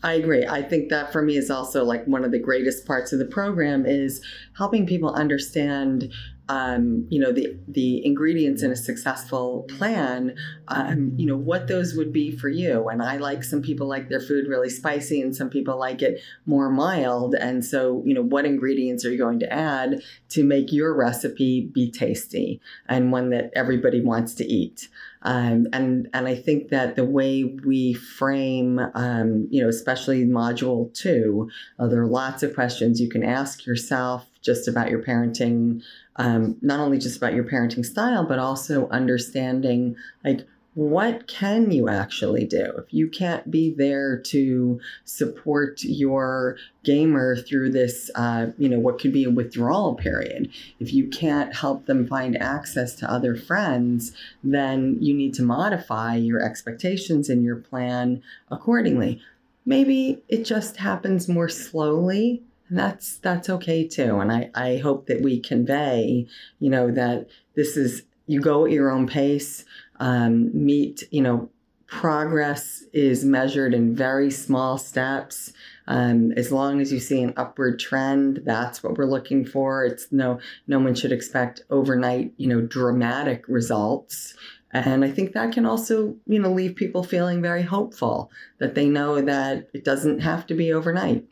I 0.03 0.13
agree. 0.13 0.47
I 0.47 0.63
think 0.63 0.91
that 0.91 1.13
for 1.13 1.23
me 1.23 1.37
is 1.37 1.51
also 1.51 1.85
like 1.85 2.07
one 2.07 2.25
of 2.25 2.31
the 2.31 2.39
greatest 2.39 2.87
parts 2.87 3.13
of 3.13 3.19
the 3.19 3.25
program 3.25 3.85
is 3.87 4.23
helping 4.57 4.87
people 4.87 5.13
understand 5.13 6.13
um, 6.49 7.07
you 7.11 7.19
know 7.19 7.33
the 7.33 7.59
the 7.67 8.05
ingredients 8.05 8.62
in 8.62 8.71
a 8.71 8.76
successful 8.76 9.65
plan 9.76 10.37
um, 10.69 11.12
you 11.17 11.26
know 11.26 11.37
what 11.37 11.67
those 11.67 11.95
would 11.95 12.12
be 12.12 12.37
for 12.37 12.49
you. 12.49 12.88
And 12.88 13.03
i 13.03 13.17
like 13.17 13.43
some 13.43 13.62
people 13.62 13.87
like 13.87 14.09
their 14.09 14.21
food 14.21 14.47
really 14.49 14.71
spicy 14.71 15.21
and 15.21 15.35
some 15.35 15.50
people 15.50 15.79
like 15.79 16.03
it 16.03 16.21
more 16.45 16.71
mild. 16.71 17.35
And 17.35 17.65
so 17.65 18.03
you 18.07 18.15
know 18.15 18.23
what 18.23 18.45
ingredients 18.45 19.05
are 19.05 19.11
you 19.11 19.19
going 19.19 19.41
to 19.41 19.53
add 19.53 20.03
to 20.31 20.45
make 20.45 20.73
your 20.73 20.95
recipe 20.95 21.69
be 21.73 21.91
tasty 21.91 22.61
and 22.88 23.12
one 23.12 23.31
that 23.31 23.50
everybody 23.55 24.00
wants 24.00 24.35
to 24.35 24.45
eat? 24.45 24.88
Um, 25.23 25.67
and 25.73 26.09
and 26.15 26.29
I 26.29 26.37
think 26.37 26.69
that 26.69 26.95
the 26.95 27.05
way 27.05 27.43
we 27.43 27.95
frame, 27.95 28.79
um, 28.95 29.49
you 29.50 29.61
know, 29.61 29.69
especially 29.69 30.25
module 30.25 30.95
two, 30.95 31.50
uh, 31.81 31.88
there 31.88 32.00
are 32.00 32.07
lots 32.07 32.45
of 32.45 32.55
questions 32.55 33.00
you 33.00 33.09
can 33.09 33.25
ask 33.25 33.67
yourself 33.67 34.26
just 34.47 34.69
about 34.69 34.88
your 34.88 35.03
parenting 35.03 35.83
um, 36.17 36.57
not 36.62 36.81
only 36.81 36.99
just 36.99 37.17
about 37.19 37.35
your 37.35 37.45
parenting 37.45 37.85
style, 37.85 38.25
but 38.25 38.38
also 38.38 38.88
understanding 38.88 39.97
like 40.25 40.47
what 40.75 41.26
can 41.26 41.71
you 41.71 41.88
actually 41.88 42.45
do? 42.45 42.71
If 42.76 42.93
you 42.93 43.09
can't 43.09 43.50
be 43.50 43.73
there 43.73 44.19
to 44.26 44.79
support 45.07 45.83
your 45.83 46.59
gamer 46.85 47.35
through 47.35 47.71
this 47.71 48.11
uh, 48.15 48.49
you 48.59 48.69
know 48.69 48.79
what 48.79 48.99
could 48.99 49.12
be 49.12 49.25
a 49.25 49.31
withdrawal 49.31 49.95
period 49.95 50.50
if 50.79 50.93
you 50.93 51.09
can't 51.09 51.57
help 51.57 51.87
them 51.87 52.07
find 52.07 52.37
access 52.37 52.95
to 52.97 53.11
other 53.11 53.35
friends 53.35 54.12
then 54.45 54.99
you 55.00 55.15
need 55.15 55.33
to 55.35 55.43
modify 55.43 56.15
your 56.15 56.43
expectations 56.43 57.29
and 57.31 57.43
your 57.43 57.57
plan 57.57 58.23
accordingly. 58.50 59.21
Maybe 59.65 60.23
it 60.29 60.45
just 60.45 60.76
happens 60.76 61.26
more 61.26 61.49
slowly 61.49 62.43
and 62.69 62.79
that's 62.79 63.19
that's 63.19 63.49
okay 63.49 63.87
too. 63.87 64.19
And 64.19 64.33
i 64.33 64.51
i 64.55 64.77
hope 64.79 65.07
that 65.07 65.23
we 65.23 65.41
convey 65.41 66.27
you 66.59 66.71
know 66.71 66.91
that 66.91 67.29
this 67.55 67.77
is 67.77 68.03
you 68.27 68.41
go 68.41 68.65
at 68.65 68.73
your 68.73 68.91
own 68.91 69.07
pace 69.07 69.65
um, 70.01 70.51
meet 70.53 71.05
you 71.11 71.23
know 71.23 71.49
progress 71.87 72.83
is 72.93 73.25
measured 73.25 73.73
in 73.73 73.95
very 73.95 74.29
small 74.29 74.77
steps. 74.77 75.53
Um, 75.87 76.33
as 76.33 76.51
long 76.51 76.81
as 76.81 76.93
you 76.93 76.99
see 76.99 77.23
an 77.23 77.33
upward 77.37 77.79
trend 77.79 78.43
that's 78.45 78.83
what 78.83 78.99
we're 78.99 79.05
looking 79.05 79.45
for. 79.45 79.85
It's 79.85 80.11
no 80.11 80.41
no 80.67 80.81
one 80.81 80.97
should 80.97 81.13
expect 81.13 81.63
overnight 81.71 82.33
you 82.37 82.49
know 82.49 82.61
dramatic 82.61 83.45
results. 83.47 84.35
And 84.73 85.05
i 85.05 85.11
think 85.11 85.33
that 85.33 85.53
can 85.53 85.65
also 85.65 86.17
you 86.27 86.41
know 86.41 86.53
leave 86.53 86.75
people 86.75 87.05
feeling 87.05 87.41
very 87.41 87.63
hopeful 87.63 88.31
that 88.59 88.75
they 88.75 88.89
know 88.89 89.21
that 89.21 89.69
it 89.73 89.85
doesn't 89.85 90.21
have 90.21 90.47
to 90.49 90.55
be 90.55 90.73
overnight 90.73 91.25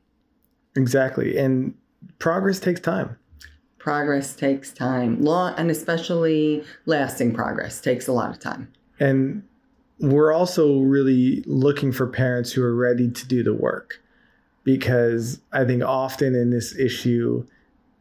Exactly. 0.76 1.36
And 1.36 1.74
progress 2.18 2.60
takes 2.60 2.80
time. 2.80 3.16
Progress 3.78 4.34
takes 4.34 4.72
time. 4.72 5.22
Long 5.22 5.54
and 5.56 5.70
especially 5.70 6.64
lasting 6.86 7.34
progress 7.34 7.80
takes 7.80 8.08
a 8.08 8.12
lot 8.12 8.30
of 8.30 8.38
time. 8.38 8.72
And 8.98 9.42
we're 9.98 10.32
also 10.32 10.80
really 10.80 11.42
looking 11.46 11.92
for 11.92 12.06
parents 12.06 12.52
who 12.52 12.62
are 12.62 12.74
ready 12.74 13.10
to 13.10 13.26
do 13.26 13.42
the 13.42 13.54
work 13.54 14.00
because 14.64 15.40
I 15.52 15.64
think 15.64 15.82
often 15.82 16.34
in 16.34 16.50
this 16.50 16.76
issue 16.76 17.46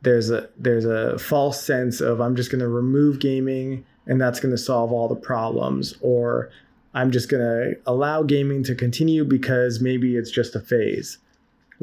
there's 0.02 0.30
a 0.30 0.50
there's 0.58 0.86
a 0.86 1.18
false 1.18 1.62
sense 1.64 2.02
of 2.02 2.20
I'm 2.20 2.36
just 2.36 2.52
going 2.52 2.62
to 2.62 2.68
remove 2.68 3.20
gaming 3.20 3.86
and 4.06 4.20
that's 4.20 4.40
going 4.40 4.52
to 4.52 4.58
solve 4.58 4.92
all 4.92 5.08
the 5.08 5.16
problems 5.16 5.96
or 6.02 6.50
I'm 6.94 7.12
just 7.12 7.30
going 7.30 7.42
to 7.42 7.80
allow 7.86 8.24
gaming 8.24 8.64
to 8.64 8.76
continue 8.76 9.24
because 9.26 9.80
maybe 9.82 10.16
it's 10.16 10.30
just 10.30 10.56
a 10.56 10.60
phase. 10.60 11.18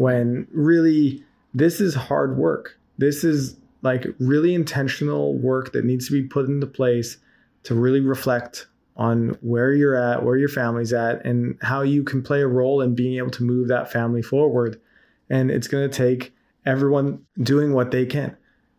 When 0.01 0.47
really, 0.51 1.23
this 1.53 1.79
is 1.79 1.95
hard 1.95 2.39
work. 2.39 2.79
This 2.97 3.23
is 3.23 3.59
like 3.83 4.07
really 4.19 4.55
intentional 4.55 5.37
work 5.37 5.73
that 5.73 5.85
needs 5.85 6.07
to 6.07 6.13
be 6.13 6.23
put 6.27 6.47
into 6.47 6.67
place 6.67 7.19
to 7.65 7.75
really 7.75 8.01
reflect 8.01 8.67
on 8.97 9.37
where 9.43 9.75
you're 9.75 9.95
at, 9.95 10.25
where 10.25 10.39
your 10.39 10.49
family's 10.49 10.95
at, 10.95 11.23
and 11.27 11.59
how 11.61 11.83
you 11.83 12.03
can 12.03 12.23
play 12.23 12.41
a 12.41 12.49
role 12.49 12.81
in 12.81 12.95
being 12.95 13.19
able 13.19 13.31
to 13.33 13.45
move 13.45 13.69
that 13.69 13.93
family 13.93 14.23
forward. 14.23 14.81
And 15.29 15.51
it's 15.51 15.69
going 15.69 15.91
to 15.91 15.95
take 15.95 16.33
everyone 16.65 17.23
doing 17.43 17.75
what 17.75 17.91
they 17.91 18.07
can. 18.07 18.35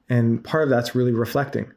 And 0.09 0.43
part 0.43 0.63
of 0.63 0.71
that's 0.71 0.95
really 0.95 1.13
reflecting. 1.13 1.71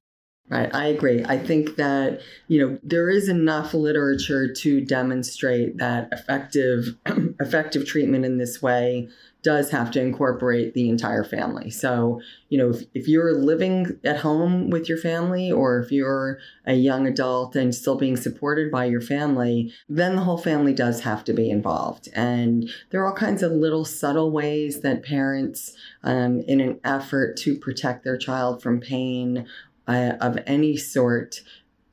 Right, 0.50 0.72
I 0.74 0.88
agree. 0.88 1.24
I 1.24 1.38
think 1.38 1.76
that 1.76 2.20
you 2.48 2.60
know 2.60 2.78
there 2.82 3.08
is 3.08 3.30
enough 3.30 3.72
literature 3.72 4.52
to 4.52 4.80
demonstrate 4.82 5.78
that 5.78 6.08
effective 6.12 6.96
effective 7.40 7.86
treatment 7.86 8.26
in 8.26 8.36
this 8.36 8.60
way 8.60 9.08
does 9.44 9.70
have 9.70 9.90
to 9.92 10.00
incorporate 10.00 10.74
the 10.74 10.88
entire 10.88 11.22
family. 11.22 11.70
So, 11.70 12.20
you 12.48 12.58
know, 12.58 12.70
if, 12.70 12.82
if 12.94 13.06
you're 13.06 13.34
living 13.34 13.98
at 14.02 14.16
home 14.16 14.70
with 14.70 14.88
your 14.88 14.96
family 14.98 15.52
or 15.52 15.78
if 15.80 15.92
you're 15.92 16.38
a 16.64 16.74
young 16.74 17.06
adult 17.06 17.54
and 17.54 17.74
still 17.74 17.96
being 17.96 18.16
supported 18.16 18.72
by 18.72 18.86
your 18.86 19.02
family, 19.02 19.70
then 19.86 20.16
the 20.16 20.22
whole 20.22 20.38
family 20.38 20.72
does 20.72 21.00
have 21.00 21.24
to 21.24 21.34
be 21.34 21.50
involved. 21.50 22.08
And 22.14 22.70
there 22.90 23.02
are 23.02 23.06
all 23.06 23.14
kinds 23.14 23.42
of 23.42 23.52
little 23.52 23.84
subtle 23.84 24.30
ways 24.30 24.80
that 24.80 25.04
parents, 25.04 25.74
um, 26.02 26.40
in 26.48 26.60
an 26.60 26.80
effort 26.82 27.36
to 27.38 27.56
protect 27.58 28.02
their 28.02 28.16
child 28.16 28.62
from 28.62 28.80
pain 28.80 29.46
uh, 29.86 30.12
of 30.20 30.38
any 30.46 30.76
sort, 30.76 31.40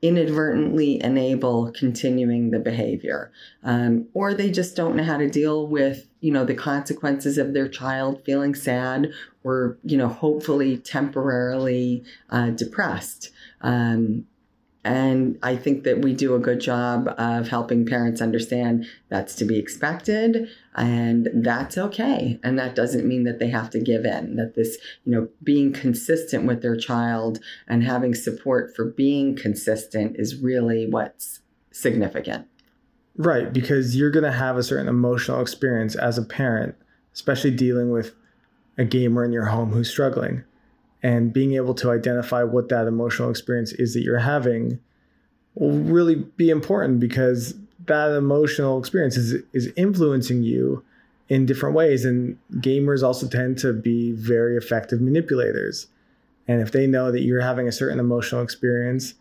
inadvertently 0.01 1.01
enable 1.03 1.71
continuing 1.71 2.49
the 2.49 2.59
behavior. 2.59 3.31
Um, 3.63 4.07
or 4.13 4.33
they 4.33 4.49
just 4.49 4.75
don't 4.75 4.95
know 4.95 5.03
how 5.03 5.17
to 5.17 5.29
deal 5.29 5.67
with 5.67 6.07
you 6.21 6.31
know 6.31 6.45
the 6.45 6.55
consequences 6.55 7.37
of 7.37 7.53
their 7.53 7.67
child 7.67 8.23
feeling 8.23 8.55
sad 8.55 9.11
or 9.43 9.77
you 9.83 9.97
know 9.97 10.07
hopefully 10.07 10.77
temporarily 10.77 12.03
uh, 12.29 12.49
depressed. 12.51 13.31
Um, 13.61 14.25
and 14.83 15.37
I 15.43 15.57
think 15.57 15.83
that 15.83 16.01
we 16.01 16.13
do 16.13 16.33
a 16.33 16.39
good 16.39 16.59
job 16.59 17.13
of 17.17 17.49
helping 17.49 17.85
parents 17.85 18.19
understand 18.19 18.87
that's 19.09 19.35
to 19.35 19.45
be 19.45 19.59
expected 19.59 20.49
and 20.75 21.29
that's 21.35 21.77
okay. 21.77 22.39
And 22.43 22.57
that 22.57 22.73
doesn't 22.73 23.07
mean 23.07 23.23
that 23.25 23.37
they 23.37 23.49
have 23.49 23.69
to 23.71 23.79
give 23.79 24.05
in, 24.05 24.37
that 24.37 24.55
this, 24.55 24.77
you 25.05 25.11
know, 25.11 25.27
being 25.43 25.71
consistent 25.71 26.45
with 26.45 26.63
their 26.63 26.75
child 26.75 27.39
and 27.67 27.83
having 27.83 28.15
support 28.15 28.75
for 28.75 28.85
being 28.85 29.35
consistent 29.35 30.15
is 30.17 30.41
really 30.41 30.87
what's 30.89 31.41
significant. 31.71 32.47
Right. 33.15 33.53
Because 33.53 33.95
you're 33.95 34.09
going 34.09 34.23
to 34.23 34.31
have 34.31 34.57
a 34.57 34.63
certain 34.63 34.87
emotional 34.87 35.41
experience 35.41 35.95
as 35.95 36.17
a 36.17 36.23
parent, 36.23 36.75
especially 37.13 37.51
dealing 37.51 37.91
with 37.91 38.15
a 38.79 38.85
gamer 38.85 39.23
in 39.23 39.31
your 39.31 39.45
home 39.45 39.71
who's 39.71 39.91
struggling 39.91 40.43
and 41.03 41.33
being 41.33 41.53
able 41.53 41.73
to 41.75 41.89
identify 41.89 42.43
what 42.43 42.69
that 42.69 42.87
emotional 42.87 43.29
experience 43.29 43.71
is 43.73 43.93
that 43.93 44.01
you're 44.01 44.19
having 44.19 44.79
will 45.55 45.71
really 45.71 46.15
be 46.15 46.49
important 46.49 46.99
because 46.99 47.55
that 47.87 48.11
emotional 48.11 48.79
experience 48.79 49.17
is 49.17 49.41
is 49.53 49.71
influencing 49.75 50.43
you 50.43 50.83
in 51.29 51.45
different 51.45 51.75
ways. 51.75 52.05
And 52.05 52.37
gamers 52.55 53.03
also 53.03 53.27
tend 53.27 53.57
to 53.59 53.73
be 53.73 54.11
very 54.11 54.55
effective 54.55 55.01
manipulators. 55.01 55.87
And 56.47 56.61
if 56.61 56.71
they 56.71 56.87
know 56.87 57.11
that 57.11 57.21
you're 57.21 57.41
having 57.41 57.67
a 57.67 57.71
certain 57.71 57.99
emotional 57.99 58.41
experience 58.41 59.15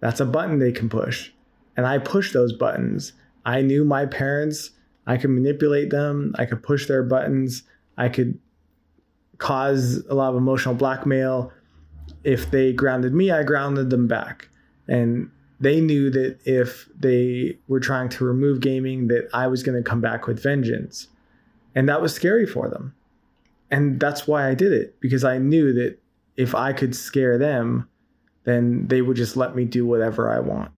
that's 0.00 0.20
a 0.20 0.24
button 0.24 0.58
they 0.58 0.72
can 0.72 0.88
push. 0.88 1.30
And 1.76 1.86
i 1.86 1.98
push 1.98 2.32
those 2.32 2.52
buttons. 2.52 3.12
I 3.44 3.60
knew 3.62 3.84
my 3.84 4.06
parents 4.06 4.70
i 5.06 5.16
could 5.16 5.30
manipulate 5.30 5.90
them. 5.90 6.34
I 6.38 6.46
could 6.46 6.62
push 6.62 6.86
their 6.86 7.02
buttons. 7.02 7.64
I 7.96 8.08
could 8.08 8.38
cause 9.40 10.04
a 10.08 10.14
lot 10.14 10.30
of 10.30 10.36
emotional 10.36 10.74
blackmail. 10.76 11.52
If 12.22 12.50
they 12.52 12.72
grounded 12.72 13.12
me, 13.12 13.32
I 13.32 13.42
grounded 13.42 13.90
them 13.90 14.06
back. 14.06 14.48
And 14.86 15.30
they 15.58 15.80
knew 15.80 16.10
that 16.10 16.38
if 16.44 16.88
they 16.98 17.58
were 17.66 17.80
trying 17.80 18.08
to 18.10 18.24
remove 18.24 18.60
gaming, 18.60 19.08
that 19.08 19.28
I 19.34 19.48
was 19.48 19.62
going 19.62 19.82
to 19.82 19.88
come 19.88 20.00
back 20.00 20.26
with 20.26 20.42
vengeance. 20.42 21.08
And 21.74 21.88
that 21.88 22.00
was 22.00 22.14
scary 22.14 22.46
for 22.46 22.68
them. 22.68 22.94
And 23.70 23.98
that's 23.98 24.26
why 24.26 24.48
I 24.48 24.54
did 24.54 24.72
it, 24.72 25.00
because 25.00 25.24
I 25.24 25.38
knew 25.38 25.72
that 25.74 25.98
if 26.36 26.54
I 26.54 26.72
could 26.72 26.94
scare 26.94 27.38
them, 27.38 27.88
then 28.44 28.88
they 28.88 29.02
would 29.02 29.16
just 29.16 29.36
let 29.36 29.54
me 29.54 29.64
do 29.64 29.86
whatever 29.86 30.30
I 30.30 30.40
want. 30.40 30.72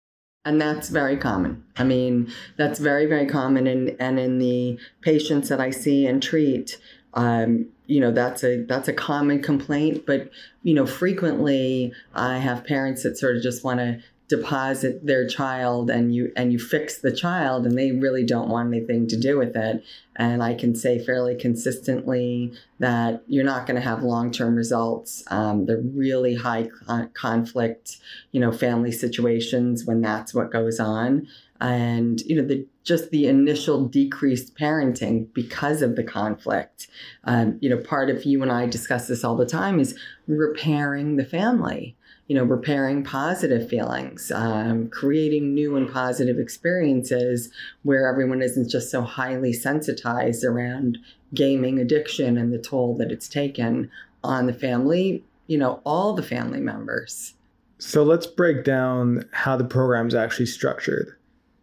And 0.45 0.61
that's 0.61 0.89
very 0.89 1.17
common. 1.17 1.65
I 1.77 1.85
mean, 1.85 2.33
that's 2.59 2.81
very, 2.81 3.07
very 3.07 3.27
common. 3.27 3.67
And, 3.67 3.97
and 4.01 4.19
in 4.19 4.39
the 4.39 4.79
patients 5.01 5.49
that 5.49 5.61
I 5.61 5.71
see 5.71 6.07
and 6.07 6.23
treat, 6.23 6.79
um, 7.15 7.67
you 7.87 8.01
know 8.01 8.11
that's 8.11 8.43
a 8.43 8.63
that's 8.65 8.89
a 8.89 8.93
common 8.93 9.43
complaint 9.43 10.07
but 10.07 10.31
you 10.63 10.73
know 10.73 10.87
frequently 10.87 11.93
i 12.15 12.39
have 12.39 12.65
parents 12.65 13.03
that 13.03 13.19
sort 13.19 13.37
of 13.37 13.43
just 13.43 13.65
want 13.65 13.81
to 13.81 14.01
deposit 14.33 15.05
their 15.05 15.27
child 15.27 15.91
and 15.91 16.15
you 16.15 16.33
and 16.37 16.55
you 16.55 16.59
fix 16.59 16.99
the 16.99 17.13
child 17.15 17.67
and 17.67 17.77
they 17.77 17.93
really 17.93 18.25
don't 18.25 18.49
want 18.49 18.67
anything 18.73 19.07
to 19.07 19.15
do 19.15 19.37
with 19.37 19.55
it. 19.55 19.85
And 20.17 20.43
i 20.43 20.55
can 20.55 20.75
say 20.75 20.99
fairly 20.99 21.37
consistently 21.37 22.51
that 22.79 23.23
you're 23.27 23.45
not 23.45 23.67
going 23.67 23.75
to 23.75 23.87
have 23.87 24.03
long-term 24.03 24.55
results. 24.55 25.23
Um, 25.27 25.67
they're 25.67 25.83
really 25.83 26.35
high 26.35 26.71
con- 26.87 27.11
conflict 27.13 27.99
you 28.31 28.41
know 28.41 28.53
family 28.53 28.91
situations 28.91 29.85
when 29.85 30.01
that's 30.01 30.33
what 30.33 30.51
goes 30.51 30.81
on. 30.81 31.29
And 31.61 32.19
you 32.23 32.37
know 32.37 32.49
the 32.49 32.67
just 32.85 33.11
the 33.11 33.27
initial 33.27 33.87
decreased 33.87 34.57
parenting 34.57 35.33
because 35.35 35.83
of 35.83 35.97
the 35.97 36.05
conflict. 36.05 36.89
Um, 37.25 37.59
you 37.61 37.71
know 37.71 37.77
part 37.77 38.11
of 38.11 38.25
you 38.25 38.43
and 38.43 38.51
i 38.51 38.67
discuss 38.67 39.07
this 39.09 39.25
all 39.25 39.37
the 39.37 39.47
time 39.47 39.79
is 39.79 39.97
repairing 40.27 41.17
the 41.17 41.25
family 41.25 41.97
you 42.27 42.35
know 42.35 42.45
repairing 42.45 43.05
positive 43.05 43.69
feelings 43.69 44.33
um, 44.33 44.89
creating 44.89 45.55
new 45.55 45.77
and 45.77 45.93
positive 45.93 46.39
experiences 46.39 47.51
where 47.83 48.09
everyone 48.09 48.43
isn't 48.43 48.69
just 48.69 48.91
so 48.91 49.03
highly 49.03 49.53
sensitized 49.53 50.45
around 50.45 50.99
gaming 51.35 51.79
addiction 51.79 52.37
and 52.37 52.53
the 52.53 52.59
toll 52.59 52.97
that 52.97 53.13
it's 53.13 53.29
taken 53.29 53.91
on 54.25 54.47
the 54.47 54.53
family 54.53 55.23
you 55.47 55.59
know 55.59 55.81
all 55.85 56.15
the 56.15 56.23
family 56.23 56.61
members. 56.61 57.35
So 57.79 58.03
let's 58.05 58.27
break 58.27 58.65
down 58.65 59.29
how 59.33 59.57
the 59.57 59.65
program 59.65 60.07
is 60.07 60.15
actually 60.15 60.47
structured 60.47 61.17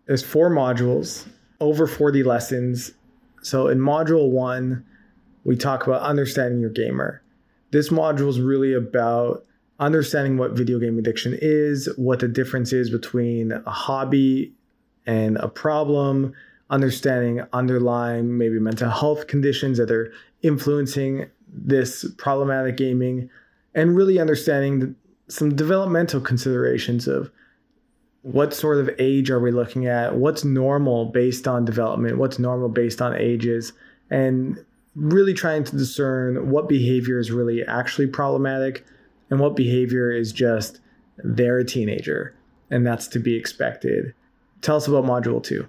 there's 0.10 0.24
four 0.24 0.50
modules, 0.50 1.28
over 1.60 1.86
40 1.86 2.24
lessons. 2.24 2.94
So 3.44 3.68
in 3.68 3.78
module 3.78 4.32
one, 4.32 4.84
we 5.44 5.56
talk 5.56 5.86
about 5.86 6.02
understanding 6.02 6.60
your 6.60 6.72
gamer. 6.72 7.22
This 7.70 7.90
module 7.90 8.28
is 8.28 8.42
really 8.42 8.74
about 8.74 9.46
understanding 9.80 10.36
what 10.36 10.54
video 10.54 10.80
game 10.80 10.98
addiction 10.98 11.38
is, 11.40 11.88
what 11.96 12.22
the 12.22 12.28
difference 12.28 12.74
is 12.74 12.90
between 12.90 13.52
a 13.52 13.70
hobby 13.70 14.52
and 15.06 15.38
a 15.38 15.48
problem, 15.48 16.34
understanding 16.72 17.44
underlying 17.54 18.36
maybe 18.36 18.60
mental 18.60 18.90
health 18.90 19.28
conditions 19.28 19.78
that 19.78 19.92
are 19.92 20.12
influencing 20.42 21.30
this 21.54 22.04
problematic 22.18 22.78
gaming, 22.78 23.30
and 23.76 23.96
really 23.96 24.20
understanding 24.20 24.96
some 25.28 25.56
developmental 25.56 26.20
considerations 26.20 27.08
of 27.08 27.30
what 28.22 28.54
sort 28.54 28.78
of 28.78 28.90
age 29.00 29.30
are 29.30 29.40
we 29.40 29.52
looking 29.52 29.88
at? 29.88 30.16
What's 30.16 30.44
normal 30.44 31.06
based 31.06 31.48
on 31.48 31.66
development? 31.66 32.18
What's 32.18 32.40
normal 32.40 32.70
based 32.70 33.02
on 33.02 33.16
ages? 33.16 33.74
And 34.10 34.64
really 34.96 35.34
trying 35.34 35.64
to 35.64 35.78
discern 35.78 36.50
what 36.50 36.68
behavior 36.68 37.20
is 37.20 37.32
really 37.32 37.64
actually 37.64 38.08
problematic 38.08 38.86
and 39.30 39.40
what 39.40 39.56
behavior 39.56 40.12
is 40.12 40.34
just 40.34 40.80
they're 41.24 41.60
a 41.60 41.66
teenager 41.66 42.34
and 42.70 42.86
that's 42.86 43.08
to 43.08 43.20
be 43.20 43.36
expected. 43.36 44.14
Tell 44.62 44.76
us 44.76 44.88
about 44.88 45.06
module 45.06 45.42
two. 45.42 45.68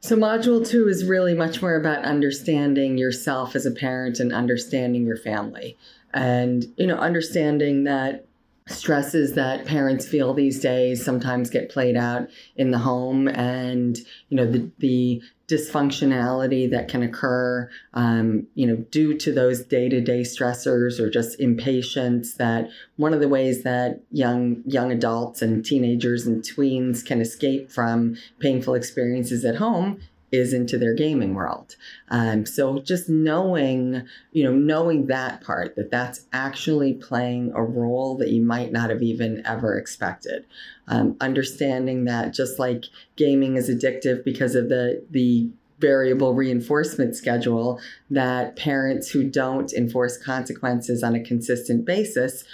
So, 0.00 0.16
module 0.16 0.66
two 0.66 0.88
is 0.88 1.04
really 1.04 1.34
much 1.34 1.62
more 1.62 1.74
about 1.74 2.04
understanding 2.04 2.98
yourself 2.98 3.56
as 3.56 3.66
a 3.66 3.70
parent 3.70 4.20
and 4.20 4.32
understanding 4.32 5.04
your 5.04 5.16
family. 5.16 5.76
And, 6.12 6.66
you 6.76 6.86
know, 6.86 6.96
understanding 6.96 7.84
that 7.84 8.26
stresses 8.68 9.34
that 9.34 9.64
parents 9.64 10.06
feel 10.06 10.34
these 10.34 10.58
days 10.58 11.04
sometimes 11.04 11.50
get 11.50 11.70
played 11.70 11.96
out 11.96 12.28
in 12.56 12.72
the 12.72 12.78
home 12.78 13.28
and 13.28 13.98
you 14.28 14.36
know 14.36 14.50
the, 14.50 14.68
the 14.78 15.22
dysfunctionality 15.46 16.68
that 16.68 16.88
can 16.88 17.02
occur 17.04 17.70
um, 17.94 18.44
you 18.54 18.66
know 18.66 18.76
due 18.90 19.16
to 19.16 19.32
those 19.32 19.62
day-to-day 19.62 20.22
stressors 20.22 20.98
or 20.98 21.08
just 21.08 21.38
impatience 21.38 22.34
that 22.34 22.68
one 22.96 23.14
of 23.14 23.20
the 23.20 23.28
ways 23.28 23.62
that 23.62 24.00
young 24.10 24.62
young 24.66 24.90
adults 24.90 25.42
and 25.42 25.64
teenagers 25.64 26.26
and 26.26 26.42
tweens 26.42 27.04
can 27.04 27.20
escape 27.20 27.70
from 27.70 28.16
painful 28.40 28.74
experiences 28.74 29.44
at 29.44 29.56
home 29.56 30.00
is 30.32 30.52
into 30.52 30.78
their 30.78 30.94
gaming 30.94 31.34
world. 31.34 31.76
Um, 32.08 32.46
so 32.46 32.80
just 32.80 33.08
knowing, 33.08 34.06
you 34.32 34.44
know, 34.44 34.52
knowing 34.52 35.06
that 35.06 35.40
part 35.40 35.76
that 35.76 35.90
that's 35.90 36.26
actually 36.32 36.94
playing 36.94 37.52
a 37.54 37.62
role 37.62 38.16
that 38.18 38.30
you 38.30 38.42
might 38.42 38.72
not 38.72 38.90
have 38.90 39.02
even 39.02 39.42
ever 39.46 39.78
expected. 39.78 40.44
Um, 40.88 41.16
understanding 41.20 42.04
that 42.04 42.32
just 42.32 42.58
like 42.58 42.84
gaming 43.16 43.56
is 43.56 43.70
addictive 43.70 44.24
because 44.24 44.54
of 44.54 44.68
the 44.68 45.04
the 45.10 45.50
variable 45.78 46.32
reinforcement 46.32 47.14
schedule 47.14 47.78
that 48.10 48.56
parents 48.56 49.10
who 49.10 49.28
don't 49.28 49.72
enforce 49.74 50.16
consequences 50.16 51.02
on 51.02 51.14
a 51.14 51.22
consistent 51.22 51.84
basis 51.84 52.44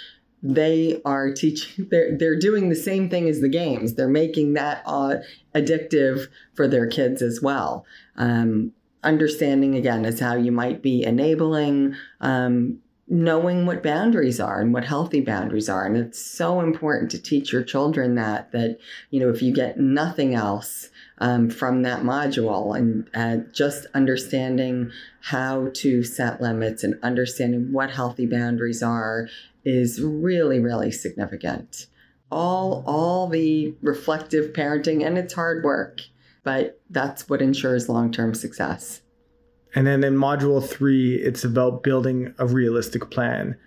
they 0.43 1.01
are 1.05 1.31
teaching 1.31 1.87
they're, 1.89 2.17
they're 2.17 2.37
doing 2.37 2.69
the 2.69 2.75
same 2.75 3.09
thing 3.09 3.29
as 3.29 3.39
the 3.39 3.49
games. 3.49 3.95
They're 3.95 4.09
making 4.09 4.53
that 4.53 4.83
uh, 4.85 5.15
addictive 5.55 6.27
for 6.53 6.67
their 6.67 6.87
kids 6.87 7.21
as 7.21 7.41
well. 7.41 7.85
Um, 8.17 8.73
understanding 9.03 9.75
again 9.75 10.05
is 10.05 10.19
how 10.19 10.35
you 10.35 10.51
might 10.51 10.81
be 10.81 11.03
enabling 11.03 11.95
um, 12.21 12.79
knowing 13.07 13.65
what 13.65 13.83
boundaries 13.83 14.39
are 14.39 14.61
and 14.61 14.73
what 14.73 14.85
healthy 14.85 15.19
boundaries 15.19 15.69
are. 15.69 15.85
And 15.85 15.97
it's 15.97 16.19
so 16.19 16.61
important 16.61 17.11
to 17.11 17.21
teach 17.21 17.51
your 17.51 17.63
children 17.63 18.15
that 18.15 18.51
that 18.51 18.77
you 19.09 19.19
know 19.19 19.29
if 19.29 19.41
you 19.41 19.53
get 19.53 19.79
nothing 19.79 20.35
else 20.35 20.89
um, 21.19 21.49
from 21.49 21.83
that 21.83 22.01
module 22.01 22.77
and 22.77 23.07
uh, 23.13 23.45
just 23.53 23.85
understanding 23.93 24.91
how 25.21 25.69
to 25.73 26.03
set 26.03 26.41
limits 26.41 26.83
and 26.83 26.99
understanding 27.03 27.71
what 27.71 27.91
healthy 27.91 28.25
boundaries 28.25 28.81
are 28.83 29.27
is 29.63 30.01
really, 30.01 30.59
really 30.59 30.91
significant. 30.91 31.87
All, 32.31 32.83
all 32.87 33.27
the 33.27 33.75
reflective 33.81 34.53
parenting, 34.53 35.05
and 35.05 35.17
it's 35.17 35.33
hard 35.33 35.63
work, 35.63 36.01
but 36.43 36.81
that's 36.89 37.29
what 37.29 37.41
ensures 37.41 37.87
long 37.87 38.11
term 38.11 38.33
success. 38.33 39.01
And 39.75 39.87
then 39.87 40.03
in 40.03 40.15
module 40.15 40.67
three, 40.67 41.15
it's 41.15 41.43
about 41.43 41.83
building 41.83 42.33
a 42.37 42.45
realistic 42.45 43.09
plan. 43.09 43.57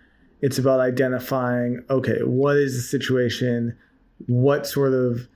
It's 0.41 0.59
about 0.59 0.81
identifying 0.81 1.85
okay, 1.91 2.19
what 2.23 2.57
is 2.57 2.77
the 2.77 2.83
situation? 2.83 3.77
What 4.27 4.67
sort 4.67 4.93
of 4.93 5.29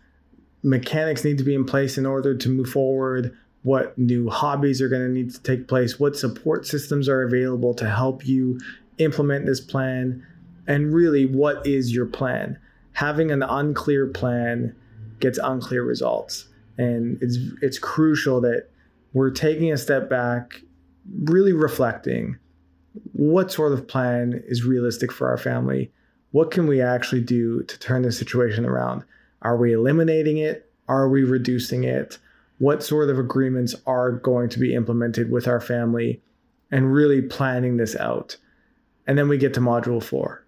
mechanics 0.62 1.24
need 1.24 1.38
to 1.38 1.44
be 1.44 1.54
in 1.54 1.64
place 1.64 1.98
in 1.98 2.06
order 2.06 2.36
to 2.36 2.48
move 2.48 2.68
forward? 2.68 3.36
What 3.62 3.96
new 3.98 4.30
hobbies 4.30 4.80
are 4.80 4.88
going 4.88 5.02
to 5.02 5.12
need 5.12 5.32
to 5.32 5.42
take 5.42 5.68
place? 5.68 6.00
What 6.00 6.16
support 6.16 6.66
systems 6.66 7.08
are 7.08 7.22
available 7.22 7.74
to 7.74 7.88
help 7.88 8.26
you 8.26 8.58
implement 8.98 9.46
this 9.46 9.60
plan? 9.60 10.24
and 10.70 10.94
really 10.94 11.26
what 11.26 11.66
is 11.66 11.92
your 11.92 12.06
plan 12.06 12.56
having 12.92 13.30
an 13.30 13.42
unclear 13.42 14.06
plan 14.06 14.74
gets 15.18 15.38
unclear 15.38 15.82
results 15.82 16.48
and 16.78 17.18
it's 17.20 17.38
it's 17.60 17.78
crucial 17.78 18.40
that 18.40 18.68
we're 19.12 19.30
taking 19.30 19.72
a 19.72 19.76
step 19.76 20.08
back 20.08 20.62
really 21.24 21.52
reflecting 21.52 22.38
what 23.12 23.50
sort 23.50 23.72
of 23.72 23.86
plan 23.88 24.42
is 24.46 24.64
realistic 24.64 25.10
for 25.10 25.28
our 25.28 25.36
family 25.36 25.90
what 26.30 26.52
can 26.52 26.68
we 26.68 26.80
actually 26.80 27.20
do 27.20 27.62
to 27.64 27.78
turn 27.78 28.02
the 28.02 28.12
situation 28.12 28.64
around 28.64 29.02
are 29.42 29.56
we 29.56 29.72
eliminating 29.72 30.38
it 30.38 30.70
are 30.88 31.08
we 31.08 31.22
reducing 31.22 31.84
it 31.84 32.18
what 32.58 32.82
sort 32.82 33.08
of 33.08 33.18
agreements 33.18 33.74
are 33.86 34.12
going 34.12 34.48
to 34.48 34.58
be 34.58 34.74
implemented 34.74 35.30
with 35.30 35.48
our 35.48 35.60
family 35.60 36.20
and 36.70 36.92
really 36.92 37.22
planning 37.22 37.76
this 37.76 37.96
out 37.96 38.36
and 39.06 39.16
then 39.18 39.28
we 39.28 39.38
get 39.38 39.54
to 39.54 39.60
module 39.60 40.02
4 40.02 40.44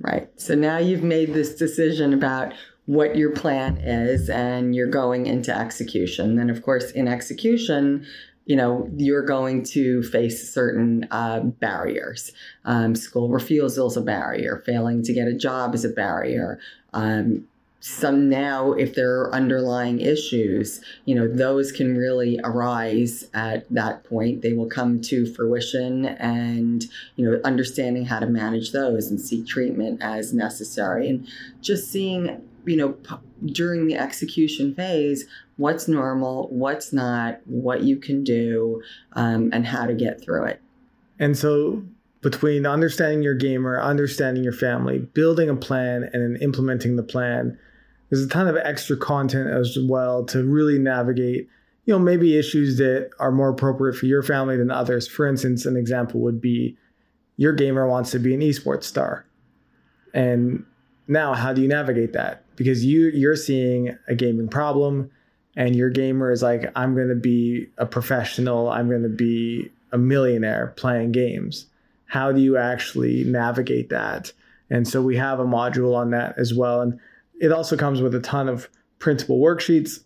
Right. 0.00 0.28
So 0.40 0.54
now 0.54 0.78
you've 0.78 1.02
made 1.02 1.34
this 1.34 1.54
decision 1.54 2.14
about 2.14 2.54
what 2.86 3.16
your 3.16 3.30
plan 3.32 3.76
is 3.76 4.30
and 4.30 4.74
you're 4.74 4.88
going 4.88 5.26
into 5.26 5.56
execution. 5.56 6.36
Then, 6.36 6.48
of 6.48 6.62
course, 6.62 6.90
in 6.92 7.06
execution, 7.06 8.06
you 8.46 8.56
know, 8.56 8.90
you're 8.96 9.24
going 9.24 9.62
to 9.64 10.02
face 10.02 10.52
certain 10.52 11.06
uh, 11.10 11.40
barriers. 11.40 12.32
Um, 12.64 12.96
school 12.96 13.28
refusal 13.28 13.88
is 13.88 13.96
a 13.96 14.00
barrier. 14.00 14.62
Failing 14.64 15.02
to 15.02 15.12
get 15.12 15.28
a 15.28 15.34
job 15.34 15.74
is 15.74 15.84
a 15.84 15.90
barrier. 15.90 16.58
Um, 16.94 17.46
some 17.80 18.28
now 18.28 18.72
if 18.72 18.94
there 18.94 19.20
are 19.20 19.34
underlying 19.34 20.00
issues 20.00 20.80
you 21.06 21.14
know 21.14 21.26
those 21.26 21.72
can 21.72 21.96
really 21.96 22.38
arise 22.44 23.28
at 23.34 23.68
that 23.70 24.04
point. 24.04 24.42
They 24.42 24.52
will 24.52 24.68
come 24.68 25.00
to 25.02 25.32
fruition 25.34 26.06
and 26.06 26.84
you 27.16 27.30
know 27.30 27.40
understanding 27.44 28.06
how 28.06 28.20
to 28.20 28.26
manage 28.26 28.72
those 28.72 29.08
and 29.08 29.20
seek 29.20 29.46
treatment 29.46 30.02
as 30.02 30.32
necessary. 30.32 31.08
And 31.08 31.28
just 31.60 31.90
seeing 31.90 32.42
you 32.64 32.76
know 32.76 32.96
during 33.46 33.86
the 33.86 33.96
execution 33.96 34.74
phase 34.74 35.24
what's 35.56 35.88
normal 35.88 36.48
what's 36.50 36.92
not 36.92 37.40
what 37.46 37.82
you 37.82 37.96
can 37.96 38.22
do 38.22 38.82
um, 39.14 39.50
and 39.52 39.66
how 39.66 39.86
to 39.86 39.94
get 39.94 40.22
through 40.22 40.44
it. 40.44 40.60
And 41.18 41.36
so 41.36 41.82
between 42.22 42.66
understanding 42.66 43.22
your 43.22 43.34
gamer 43.34 43.80
understanding 43.80 44.44
your 44.44 44.52
family 44.52 44.98
building 44.98 45.48
a 45.48 45.56
plan 45.56 46.08
and 46.12 46.22
then 46.22 46.42
implementing 46.42 46.96
the 46.96 47.02
plan 47.02 47.58
there's 48.10 48.24
a 48.24 48.28
ton 48.28 48.48
of 48.48 48.56
extra 48.56 48.96
content 48.96 49.48
as 49.48 49.78
well 49.88 50.24
to 50.26 50.44
really 50.44 50.78
navigate 50.78 51.48
you 51.86 51.94
know 51.94 51.98
maybe 51.98 52.36
issues 52.36 52.76
that 52.78 53.10
are 53.18 53.32
more 53.32 53.48
appropriate 53.48 53.96
for 53.96 54.06
your 54.06 54.22
family 54.22 54.56
than 54.56 54.70
others. 54.70 55.08
For 55.08 55.26
instance 55.26 55.64
an 55.64 55.76
example 55.76 56.20
would 56.20 56.40
be 56.40 56.76
your 57.36 57.52
gamer 57.52 57.88
wants 57.88 58.10
to 58.10 58.18
be 58.18 58.34
an 58.34 58.40
esports 58.40 58.84
star. 58.84 59.24
And 60.12 60.64
now 61.08 61.34
how 61.34 61.52
do 61.52 61.62
you 61.62 61.68
navigate 61.68 62.12
that? 62.12 62.44
Because 62.56 62.84
you 62.84 63.08
you're 63.08 63.36
seeing 63.36 63.96
a 64.08 64.14
gaming 64.14 64.48
problem 64.48 65.10
and 65.56 65.74
your 65.74 65.90
gamer 65.90 66.30
is 66.30 66.42
like 66.42 66.70
i'm 66.76 66.94
going 66.94 67.08
to 67.08 67.14
be 67.14 67.68
a 67.78 67.86
professional. 67.86 68.68
I'm 68.68 68.88
going 68.88 69.02
to 69.02 69.08
be 69.08 69.70
a 69.92 69.98
millionaire 69.98 70.74
playing 70.76 71.12
games. 71.12 71.66
How 72.06 72.32
do 72.32 72.40
you 72.40 72.56
actually 72.56 73.24
navigate 73.24 73.88
that? 73.90 74.32
And 74.68 74.86
so 74.86 75.02
we 75.02 75.16
have 75.16 75.40
a 75.40 75.44
module 75.44 75.96
on 75.96 76.10
that 76.10 76.38
as 76.38 76.54
well. 76.54 76.80
And 76.80 77.00
it 77.40 77.50
also 77.50 77.76
comes 77.76 78.00
with 78.00 78.14
a 78.14 78.20
ton 78.20 78.48
of 78.48 78.68
printable 78.98 79.40
worksheets. 79.40 80.04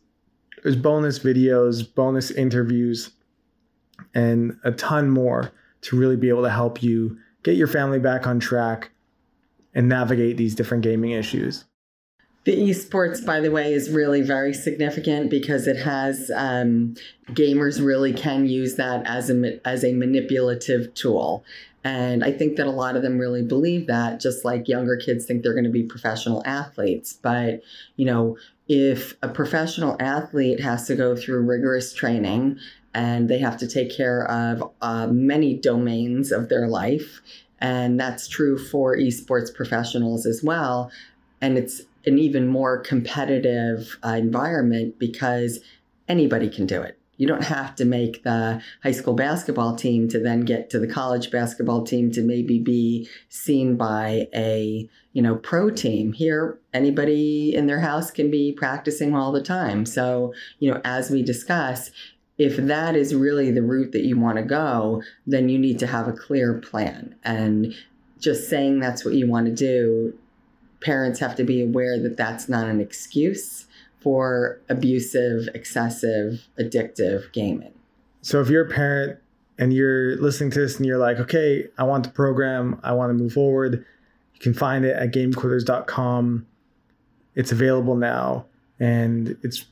There's 0.63 0.77
bonus 0.77 1.19
videos, 1.19 1.95
bonus 1.95 2.31
interviews, 2.31 3.11
and 4.15 4.57
a 4.65 4.73
ton 4.73 5.11
more 5.11 5.53
to 5.83 5.99
really 5.99 6.17
be 6.17 6.31
able 6.31 6.43
to 6.45 6.51
help 6.51 6.83
you 6.83 7.19
get 7.43 7.57
your 7.57 7.67
family 7.67 7.99
back 7.99 8.27
on 8.27 8.41
track 8.41 8.91
and 9.75 9.89
navigate 9.89 10.37
these 10.37 10.55
different 10.55 10.83
gaming 10.83 11.11
issues. 11.11 11.65
The 12.45 12.57
esports, 12.57 13.25
by 13.25 13.41
the 13.41 13.51
way, 13.51 13.73
is 13.73 13.91
really 13.91 14.21
very 14.21 14.53
significant 14.53 15.31
because 15.31 15.67
it 15.67 15.79
has 15.79 16.31
um, 16.35 16.95
gamers 17.31 17.85
really 17.85 18.13
can 18.13 18.47
use 18.47 18.77
that 18.77 19.07
as 19.07 19.31
a 19.31 19.67
as 19.67 19.83
a 19.83 19.95
manipulative 19.95 20.93
tool, 20.93 21.43
and 21.85 22.25
I 22.25 22.33
think 22.33 22.57
that 22.57 22.67
a 22.67 22.71
lot 22.71 22.97
of 22.97 23.03
them 23.03 23.19
really 23.19 23.43
believe 23.43 23.87
that, 23.89 24.19
just 24.19 24.45
like 24.45 24.69
younger 24.69 24.97
kids 24.97 25.27
think 25.27 25.43
they're 25.43 25.53
going 25.53 25.65
to 25.65 25.71
be 25.71 25.83
professional 25.83 26.43
athletes. 26.47 27.13
But, 27.13 27.61
you 27.97 28.07
know, 28.07 28.39
if 28.69 29.15
a 29.23 29.29
professional 29.29 29.97
athlete 30.01 30.61
has 30.61 30.87
to 30.87 30.97
go 30.97 31.15
through 31.15 31.43
rigorous 31.43 31.93
training 31.93 32.59
and 32.95 33.29
they 33.29 33.39
have 33.39 33.59
to 33.59 33.69
take 33.69 33.95
care 33.95 34.25
of 34.31 34.73
uh, 34.81 35.09
many 35.09 35.55
domains 35.55 36.33
of 36.33 36.49
their 36.49 36.69
life, 36.69 37.21
and 37.61 38.01
that's 38.01 38.29
true 38.29 38.57
for 38.57 38.97
esports 38.97 39.55
professionals 39.55 40.25
as 40.25 40.43
well. 40.43 40.91
And 41.43 41.59
it's 41.59 41.83
an 42.07 42.19
even 42.19 42.49
more 42.49 42.79
competitive 42.79 43.99
uh, 44.03 44.11
environment 44.11 44.99
because 44.99 45.61
anybody 46.09 46.49
can 46.49 46.65
do 46.67 46.81
it. 46.81 46.99
You 47.17 47.27
don't 47.27 47.45
have 47.45 47.75
to 47.77 47.85
make 47.85 48.23
the 48.23 48.63
high 48.83 48.93
school 48.93 49.15
basketball 49.15 49.77
team 49.77 50.09
to 50.09 50.19
then 50.19 50.41
get 50.41 50.71
to 50.71 50.79
the 50.79 50.87
college 50.87 51.31
basketball 51.31 51.85
team 51.85 52.11
to 52.13 52.23
maybe 52.23 52.59
be 52.59 53.09
seen 53.29 53.77
by 53.77 54.29
a, 54.35 54.89
you 55.13 55.23
know, 55.23 55.37
pro 55.37 55.71
team. 55.71 56.13
Here, 56.13 56.59
anybody 56.73 57.55
in 57.55 57.67
their 57.67 57.81
house 57.81 58.11
can 58.11 58.31
be 58.31 58.53
practicing 58.53 59.15
all 59.15 59.33
the 59.33 59.43
time. 59.43 59.87
So, 59.87 60.35
you 60.59 60.71
know, 60.71 60.81
as 60.85 61.11
we 61.11 61.23
discuss, 61.23 61.91
if 62.37 62.57
that 62.57 62.97
is 62.97 63.15
really 63.15 63.51
the 63.53 63.63
route 63.63 63.93
that 63.93 64.05
you 64.05 64.19
want 64.19 64.39
to 64.39 64.43
go, 64.43 65.03
then 65.27 65.49
you 65.49 65.59
need 65.59 65.79
to 65.79 65.87
have 65.87 66.09
a 66.09 66.13
clear 66.13 66.55
plan. 66.55 67.15
And 67.23 67.75
just 68.19 68.49
saying 68.49 68.81
that's 68.81 69.05
what 69.05 69.15
you 69.15 69.29
want 69.29 69.47
to 69.47 69.55
do, 69.55 70.19
parents 70.81 71.21
have 71.21 71.37
to 71.37 71.45
be 71.45 71.63
aware 71.63 71.99
that 72.01 72.17
that's 72.17 72.49
not 72.49 72.67
an 72.67 72.81
excuse 72.81 73.67
for 74.05 74.61
abusive, 74.69 75.49
excessive, 75.55 76.47
addictive 76.61 77.33
gaming. 77.33 77.73
So 78.21 78.43
if 78.43 78.51
you're 78.51 78.67
a 78.67 78.71
parent 78.71 79.19
and 79.59 79.73
you're 79.73 80.17
listening 80.17 80.51
to 80.51 80.61
this 80.61 80.77
and 80.77 80.85
you're 80.85 80.99
like, 80.99 81.19
okay, 81.19 81.67
I 81.79 81.85
want 81.85 82.05
the 82.05 82.11
program, 82.11 82.79
I 82.85 82.93
want 82.93 83.11
to 83.11 83.15
move 83.15 83.33
forward, 83.33 83.85
you 84.35 84.41
can 84.41 84.53
find 84.53 84.85
it 84.85 84.95
at 84.95 85.13
gamequitters.com. 85.13 86.47
It's 87.35 87.51
available 87.51 87.97
now 87.97 88.45
and 88.79 89.39
it's 89.43 89.65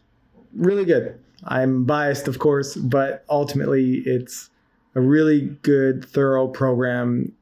really 0.57 0.87
good. 0.87 1.19
I'm 1.45 1.85
biased, 1.85 2.27
of 2.27 2.39
course, 2.39 2.75
but 2.75 3.25
ultimately 3.29 3.97
it's 4.07 4.49
a 4.95 5.01
really 5.01 5.43
good, 5.63 6.07
thorough 6.07 6.49
program. 6.49 7.33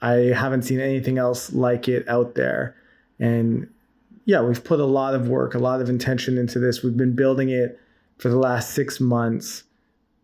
I 0.00 0.32
haven't 0.34 0.62
seen 0.62 0.80
anything 0.80 1.18
else 1.18 1.52
like 1.52 1.86
it 1.86 2.08
out 2.08 2.34
there. 2.34 2.76
And 3.18 3.68
yeah, 4.30 4.40
we've 4.40 4.62
put 4.62 4.78
a 4.78 4.84
lot 4.84 5.14
of 5.14 5.26
work, 5.28 5.54
a 5.54 5.58
lot 5.58 5.80
of 5.80 5.88
intention 5.88 6.38
into 6.38 6.60
this. 6.60 6.84
We've 6.84 6.96
been 6.96 7.16
building 7.16 7.50
it 7.50 7.80
for 8.18 8.28
the 8.28 8.38
last 8.38 8.70
six 8.70 9.00
months. 9.00 9.64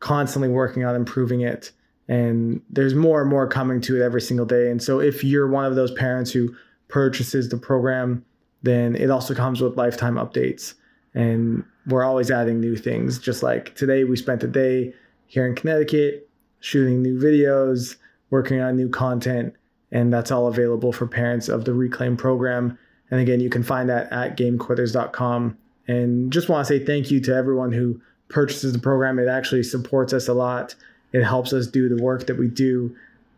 constantly 0.01 0.49
working 0.49 0.85
on 0.85 0.95
improving 0.95 1.41
it. 1.41 1.73
And 2.09 2.61
there's 2.71 2.95
more 2.95 3.21
and 3.21 3.31
more 3.31 3.49
coming 3.49 3.81
to 3.83 3.97
it 3.97 4.05
every 4.05 4.21
single 4.21 4.47
day. 4.47 4.71
And 4.71 4.81
so 4.81 5.01
if 5.01 5.25
you're 5.25 5.49
one 5.49 5.65
of 5.65 5.75
those 5.75 5.91
parents 5.93 6.31
who 6.31 6.55
purchases 6.89 7.49
the 7.49 7.57
program, 7.57 8.25
then 8.63 8.95
it 8.95 9.11
also 9.11 9.35
comes 9.35 9.61
with 9.61 9.77
lifetime 9.77 10.15
updates. 10.15 10.75
And 11.15 11.65
we're 11.87 12.05
always 12.05 12.31
adding 12.31 12.61
new 12.61 12.77
things. 12.77 13.19
Just 13.19 13.43
like 13.43 13.75
today, 13.75 14.05
we 14.05 14.17
spent 14.17 14.45
a 14.45 14.49
day 14.49 14.95
here 15.27 15.47
in 15.47 15.55
Connecticut 15.57 16.29
shooting 16.61 17.03
new 17.03 17.19
videos, 17.19 17.97
working 18.31 18.61
on 18.61 18.77
new 18.77 18.89
content, 18.89 19.55
and 19.91 20.13
that's 20.13 20.31
all 20.31 20.47
available 20.47 20.93
for 20.93 21.07
parents 21.07 21.49
of 21.49 21.65
the 21.65 21.73
Reclaim 21.75 22.17
program. 22.17 22.79
And 23.11 23.21
again, 23.21 23.41
you 23.41 23.51
can 23.51 23.63
find 23.63 23.89
that 23.89 24.13
at 24.13 24.37
gamequitters.com. 24.37 25.57
And 25.89 26.33
just 26.33 26.49
want 26.49 26.67
to 26.67 26.73
say 26.79 26.85
thank 26.85 27.11
you 27.11 27.21
to 27.21 27.35
everyone 27.35 27.73
who 27.73 28.01
purchases 28.29 28.73
the 28.73 28.79
program. 28.79 29.19
It 29.19 29.29
actually 29.29 29.63
supports 29.63 30.13
us 30.13 30.29
a 30.29 30.35
lot. 30.35 30.75
It 31.13 31.23
helps 31.23 31.53
us 31.53 31.67
do 31.67 31.89
the 31.89 32.03
work 32.03 32.27
that 32.27 32.37
we 32.37 32.49
do. 32.49 32.95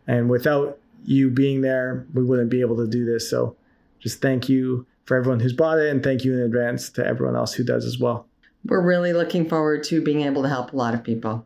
And 0.07 0.29
without 0.29 0.79
you 1.05 1.29
being 1.29 1.61
there, 1.61 2.05
we 2.13 2.23
wouldn't 2.23 2.49
be 2.49 2.61
able 2.61 2.77
to 2.77 2.87
do 2.87 3.05
this. 3.05 3.29
So 3.29 3.55
just 3.99 4.21
thank 4.21 4.49
you 4.49 4.85
for 5.05 5.15
everyone 5.15 5.39
who's 5.39 5.53
bought 5.53 5.77
it 5.77 5.89
and 5.89 6.03
thank 6.03 6.23
you 6.23 6.33
in 6.33 6.39
advance 6.39 6.89
to 6.91 7.05
everyone 7.05 7.35
else 7.35 7.53
who 7.53 7.63
does 7.63 7.85
as 7.85 7.99
well. 7.99 8.27
We're 8.65 8.85
really 8.85 9.13
looking 9.13 9.47
forward 9.47 9.83
to 9.85 10.01
being 10.01 10.21
able 10.21 10.41
to 10.43 10.49
help 10.49 10.73
a 10.73 10.75
lot 10.75 10.93
of 10.93 11.03
people. 11.03 11.45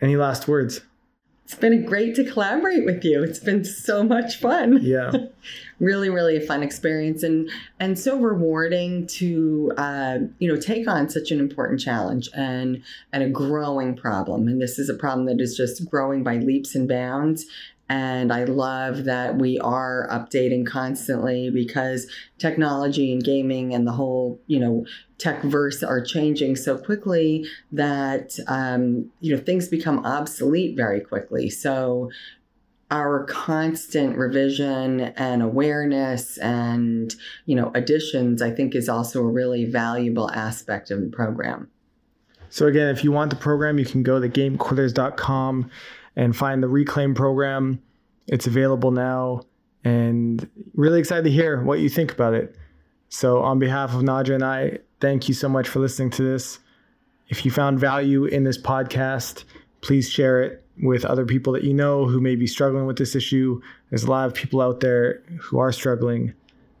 Any 0.00 0.16
last 0.16 0.48
words? 0.48 0.80
It's 1.50 1.58
been 1.58 1.84
great 1.84 2.14
to 2.14 2.22
collaborate 2.22 2.84
with 2.84 3.04
you. 3.04 3.24
It's 3.24 3.40
been 3.40 3.64
so 3.64 4.04
much 4.04 4.36
fun. 4.36 4.78
Yeah. 4.82 5.10
really, 5.80 6.08
really 6.08 6.36
a 6.36 6.40
fun 6.40 6.62
experience 6.62 7.24
and 7.24 7.50
and 7.80 7.98
so 7.98 8.20
rewarding 8.20 9.08
to 9.18 9.72
uh, 9.76 10.18
you 10.38 10.46
know 10.46 10.60
take 10.60 10.86
on 10.86 11.08
such 11.08 11.32
an 11.32 11.40
important 11.40 11.80
challenge 11.80 12.28
and 12.34 12.84
and 13.12 13.24
a 13.24 13.28
growing 13.28 13.96
problem. 13.96 14.46
And 14.46 14.62
this 14.62 14.78
is 14.78 14.88
a 14.88 14.94
problem 14.94 15.26
that 15.26 15.40
is 15.40 15.56
just 15.56 15.90
growing 15.90 16.22
by 16.22 16.36
leaps 16.36 16.76
and 16.76 16.86
bounds. 16.86 17.46
And 17.90 18.32
I 18.32 18.44
love 18.44 19.02
that 19.06 19.36
we 19.36 19.58
are 19.58 20.06
updating 20.12 20.64
constantly 20.64 21.50
because 21.50 22.06
technology 22.38 23.12
and 23.12 23.22
gaming 23.22 23.74
and 23.74 23.84
the 23.84 23.90
whole, 23.90 24.40
you 24.46 24.60
know, 24.60 24.86
tech 25.18 25.42
verse 25.42 25.82
are 25.82 26.00
changing 26.00 26.54
so 26.54 26.78
quickly 26.78 27.44
that, 27.72 28.38
um, 28.46 29.10
you 29.18 29.34
know, 29.34 29.42
things 29.42 29.66
become 29.66 30.06
obsolete 30.06 30.76
very 30.76 31.00
quickly. 31.00 31.50
So 31.50 32.12
our 32.92 33.24
constant 33.24 34.16
revision 34.16 35.00
and 35.00 35.42
awareness 35.42 36.38
and, 36.38 37.12
you 37.46 37.56
know, 37.56 37.72
additions, 37.74 38.40
I 38.40 38.52
think 38.52 38.76
is 38.76 38.88
also 38.88 39.20
a 39.20 39.28
really 39.28 39.64
valuable 39.64 40.30
aspect 40.30 40.92
of 40.92 41.00
the 41.00 41.08
program. 41.08 41.68
So 42.50 42.66
again, 42.66 42.88
if 42.88 43.02
you 43.02 43.10
want 43.10 43.30
the 43.30 43.36
program, 43.36 43.80
you 43.80 43.84
can 43.84 44.04
go 44.04 44.20
to 44.20 44.28
gamequitters.com 44.28 45.70
and 46.16 46.36
find 46.36 46.62
the 46.62 46.68
Reclaim 46.68 47.14
program. 47.14 47.82
It's 48.26 48.46
available 48.46 48.90
now, 48.90 49.42
and 49.84 50.48
really 50.74 51.00
excited 51.00 51.24
to 51.24 51.30
hear 51.30 51.62
what 51.62 51.80
you 51.80 51.88
think 51.88 52.12
about 52.12 52.34
it. 52.34 52.56
So, 53.08 53.42
on 53.42 53.58
behalf 53.58 53.94
of 53.94 54.02
Nadja 54.02 54.34
and 54.34 54.44
I, 54.44 54.78
thank 55.00 55.28
you 55.28 55.34
so 55.34 55.48
much 55.48 55.68
for 55.68 55.80
listening 55.80 56.10
to 56.10 56.22
this. 56.22 56.60
If 57.28 57.44
you 57.44 57.50
found 57.50 57.80
value 57.80 58.24
in 58.24 58.44
this 58.44 58.60
podcast, 58.60 59.44
please 59.80 60.08
share 60.08 60.42
it 60.42 60.64
with 60.82 61.04
other 61.04 61.26
people 61.26 61.52
that 61.54 61.64
you 61.64 61.74
know 61.74 62.06
who 62.06 62.20
may 62.20 62.36
be 62.36 62.46
struggling 62.46 62.86
with 62.86 62.98
this 62.98 63.14
issue. 63.16 63.60
There's 63.90 64.04
a 64.04 64.10
lot 64.10 64.26
of 64.26 64.34
people 64.34 64.60
out 64.60 64.80
there 64.80 65.22
who 65.40 65.58
are 65.58 65.72
struggling, 65.72 66.34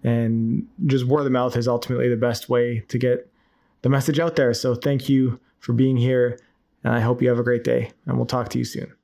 and 0.04 0.66
just 0.86 1.04
word 1.04 1.26
of 1.26 1.32
mouth 1.32 1.56
is 1.56 1.66
ultimately 1.66 2.08
the 2.08 2.16
best 2.16 2.48
way 2.48 2.84
to 2.88 2.98
get 2.98 3.28
the 3.82 3.88
message 3.88 4.20
out 4.20 4.36
there. 4.36 4.54
So, 4.54 4.74
thank 4.74 5.08
you 5.08 5.40
for 5.58 5.72
being 5.72 5.96
here, 5.96 6.38
and 6.84 6.94
I 6.94 7.00
hope 7.00 7.20
you 7.22 7.28
have 7.28 7.40
a 7.40 7.44
great 7.44 7.64
day, 7.64 7.90
and 8.06 8.16
we'll 8.16 8.26
talk 8.26 8.50
to 8.50 8.58
you 8.58 8.64
soon. 8.64 8.99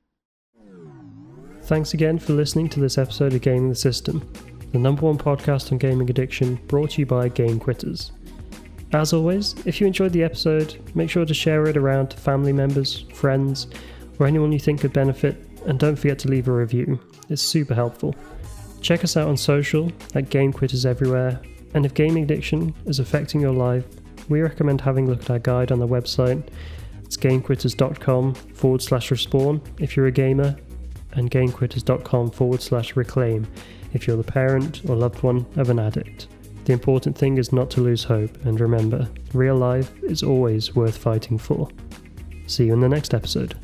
Thanks 1.67 1.93
again 1.93 2.17
for 2.17 2.31
listening 2.31 2.69
to 2.69 2.79
this 2.79 2.97
episode 2.97 3.33
of 3.33 3.41
Gaming 3.41 3.67
the 3.67 3.75
System, 3.75 4.25
the 4.71 4.79
number 4.79 5.01
one 5.01 5.17
podcast 5.17 5.69
on 5.73 5.77
gaming 5.77 6.09
addiction 6.09 6.55
brought 6.67 6.91
to 6.91 7.01
you 7.01 7.05
by 7.05 7.27
Game 7.27 7.59
Quitters. 7.59 8.13
As 8.93 9.11
always, 9.11 9.53
if 9.65 9.81
you 9.81 9.85
enjoyed 9.85 10.13
the 10.13 10.23
episode, 10.23 10.79
make 10.95 11.09
sure 11.09 11.25
to 11.25 11.33
share 11.33 11.67
it 11.67 11.75
around 11.75 12.07
to 12.11 12.17
family 12.17 12.53
members, 12.53 13.01
friends, 13.13 13.67
or 14.17 14.27
anyone 14.27 14.53
you 14.53 14.59
think 14.59 14.79
could 14.79 14.93
benefit, 14.93 15.45
and 15.65 15.77
don't 15.77 15.97
forget 15.97 16.17
to 16.19 16.29
leave 16.29 16.47
a 16.47 16.53
review. 16.53 17.01
It's 17.27 17.41
super 17.41 17.75
helpful. 17.75 18.15
Check 18.79 19.03
us 19.03 19.17
out 19.17 19.27
on 19.27 19.35
social 19.35 19.91
at 20.15 20.29
Game 20.29 20.53
Quitters 20.53 20.85
everywhere, 20.85 21.41
and 21.73 21.85
if 21.85 21.93
gaming 21.93 22.23
addiction 22.23 22.73
is 22.85 22.99
affecting 22.99 23.41
your 23.41 23.51
life, 23.51 23.83
we 24.29 24.39
recommend 24.39 24.79
having 24.79 25.07
a 25.07 25.09
look 25.09 25.23
at 25.23 25.31
our 25.31 25.39
guide 25.39 25.73
on 25.73 25.79
the 25.79 25.87
website. 25.87 26.47
It's 27.03 27.17
gamequitters.com 27.17 28.35
forward 28.35 28.81
slash 28.81 29.09
respawn 29.09 29.59
if 29.81 29.97
you're 29.97 30.07
a 30.07 30.11
gamer 30.11 30.55
and 31.17 31.29
gamequitters.com 31.29 32.31
forward 32.31 32.61
slash 32.61 32.95
reclaim 32.95 33.45
if 33.93 34.07
you're 34.07 34.17
the 34.17 34.23
parent 34.23 34.81
or 34.87 34.95
loved 34.95 35.21
one 35.23 35.45
of 35.57 35.69
an 35.69 35.79
addict. 35.79 36.27
The 36.65 36.73
important 36.73 37.17
thing 37.17 37.37
is 37.37 37.53
not 37.53 37.69
to 37.71 37.81
lose 37.81 38.03
hope, 38.03 38.45
and 38.45 38.59
remember, 38.59 39.09
real 39.33 39.55
life 39.55 39.91
is 40.03 40.23
always 40.23 40.75
worth 40.75 40.97
fighting 40.97 41.37
for. 41.37 41.69
See 42.45 42.65
you 42.65 42.73
in 42.73 42.81
the 42.81 42.89
next 42.89 43.13
episode. 43.13 43.55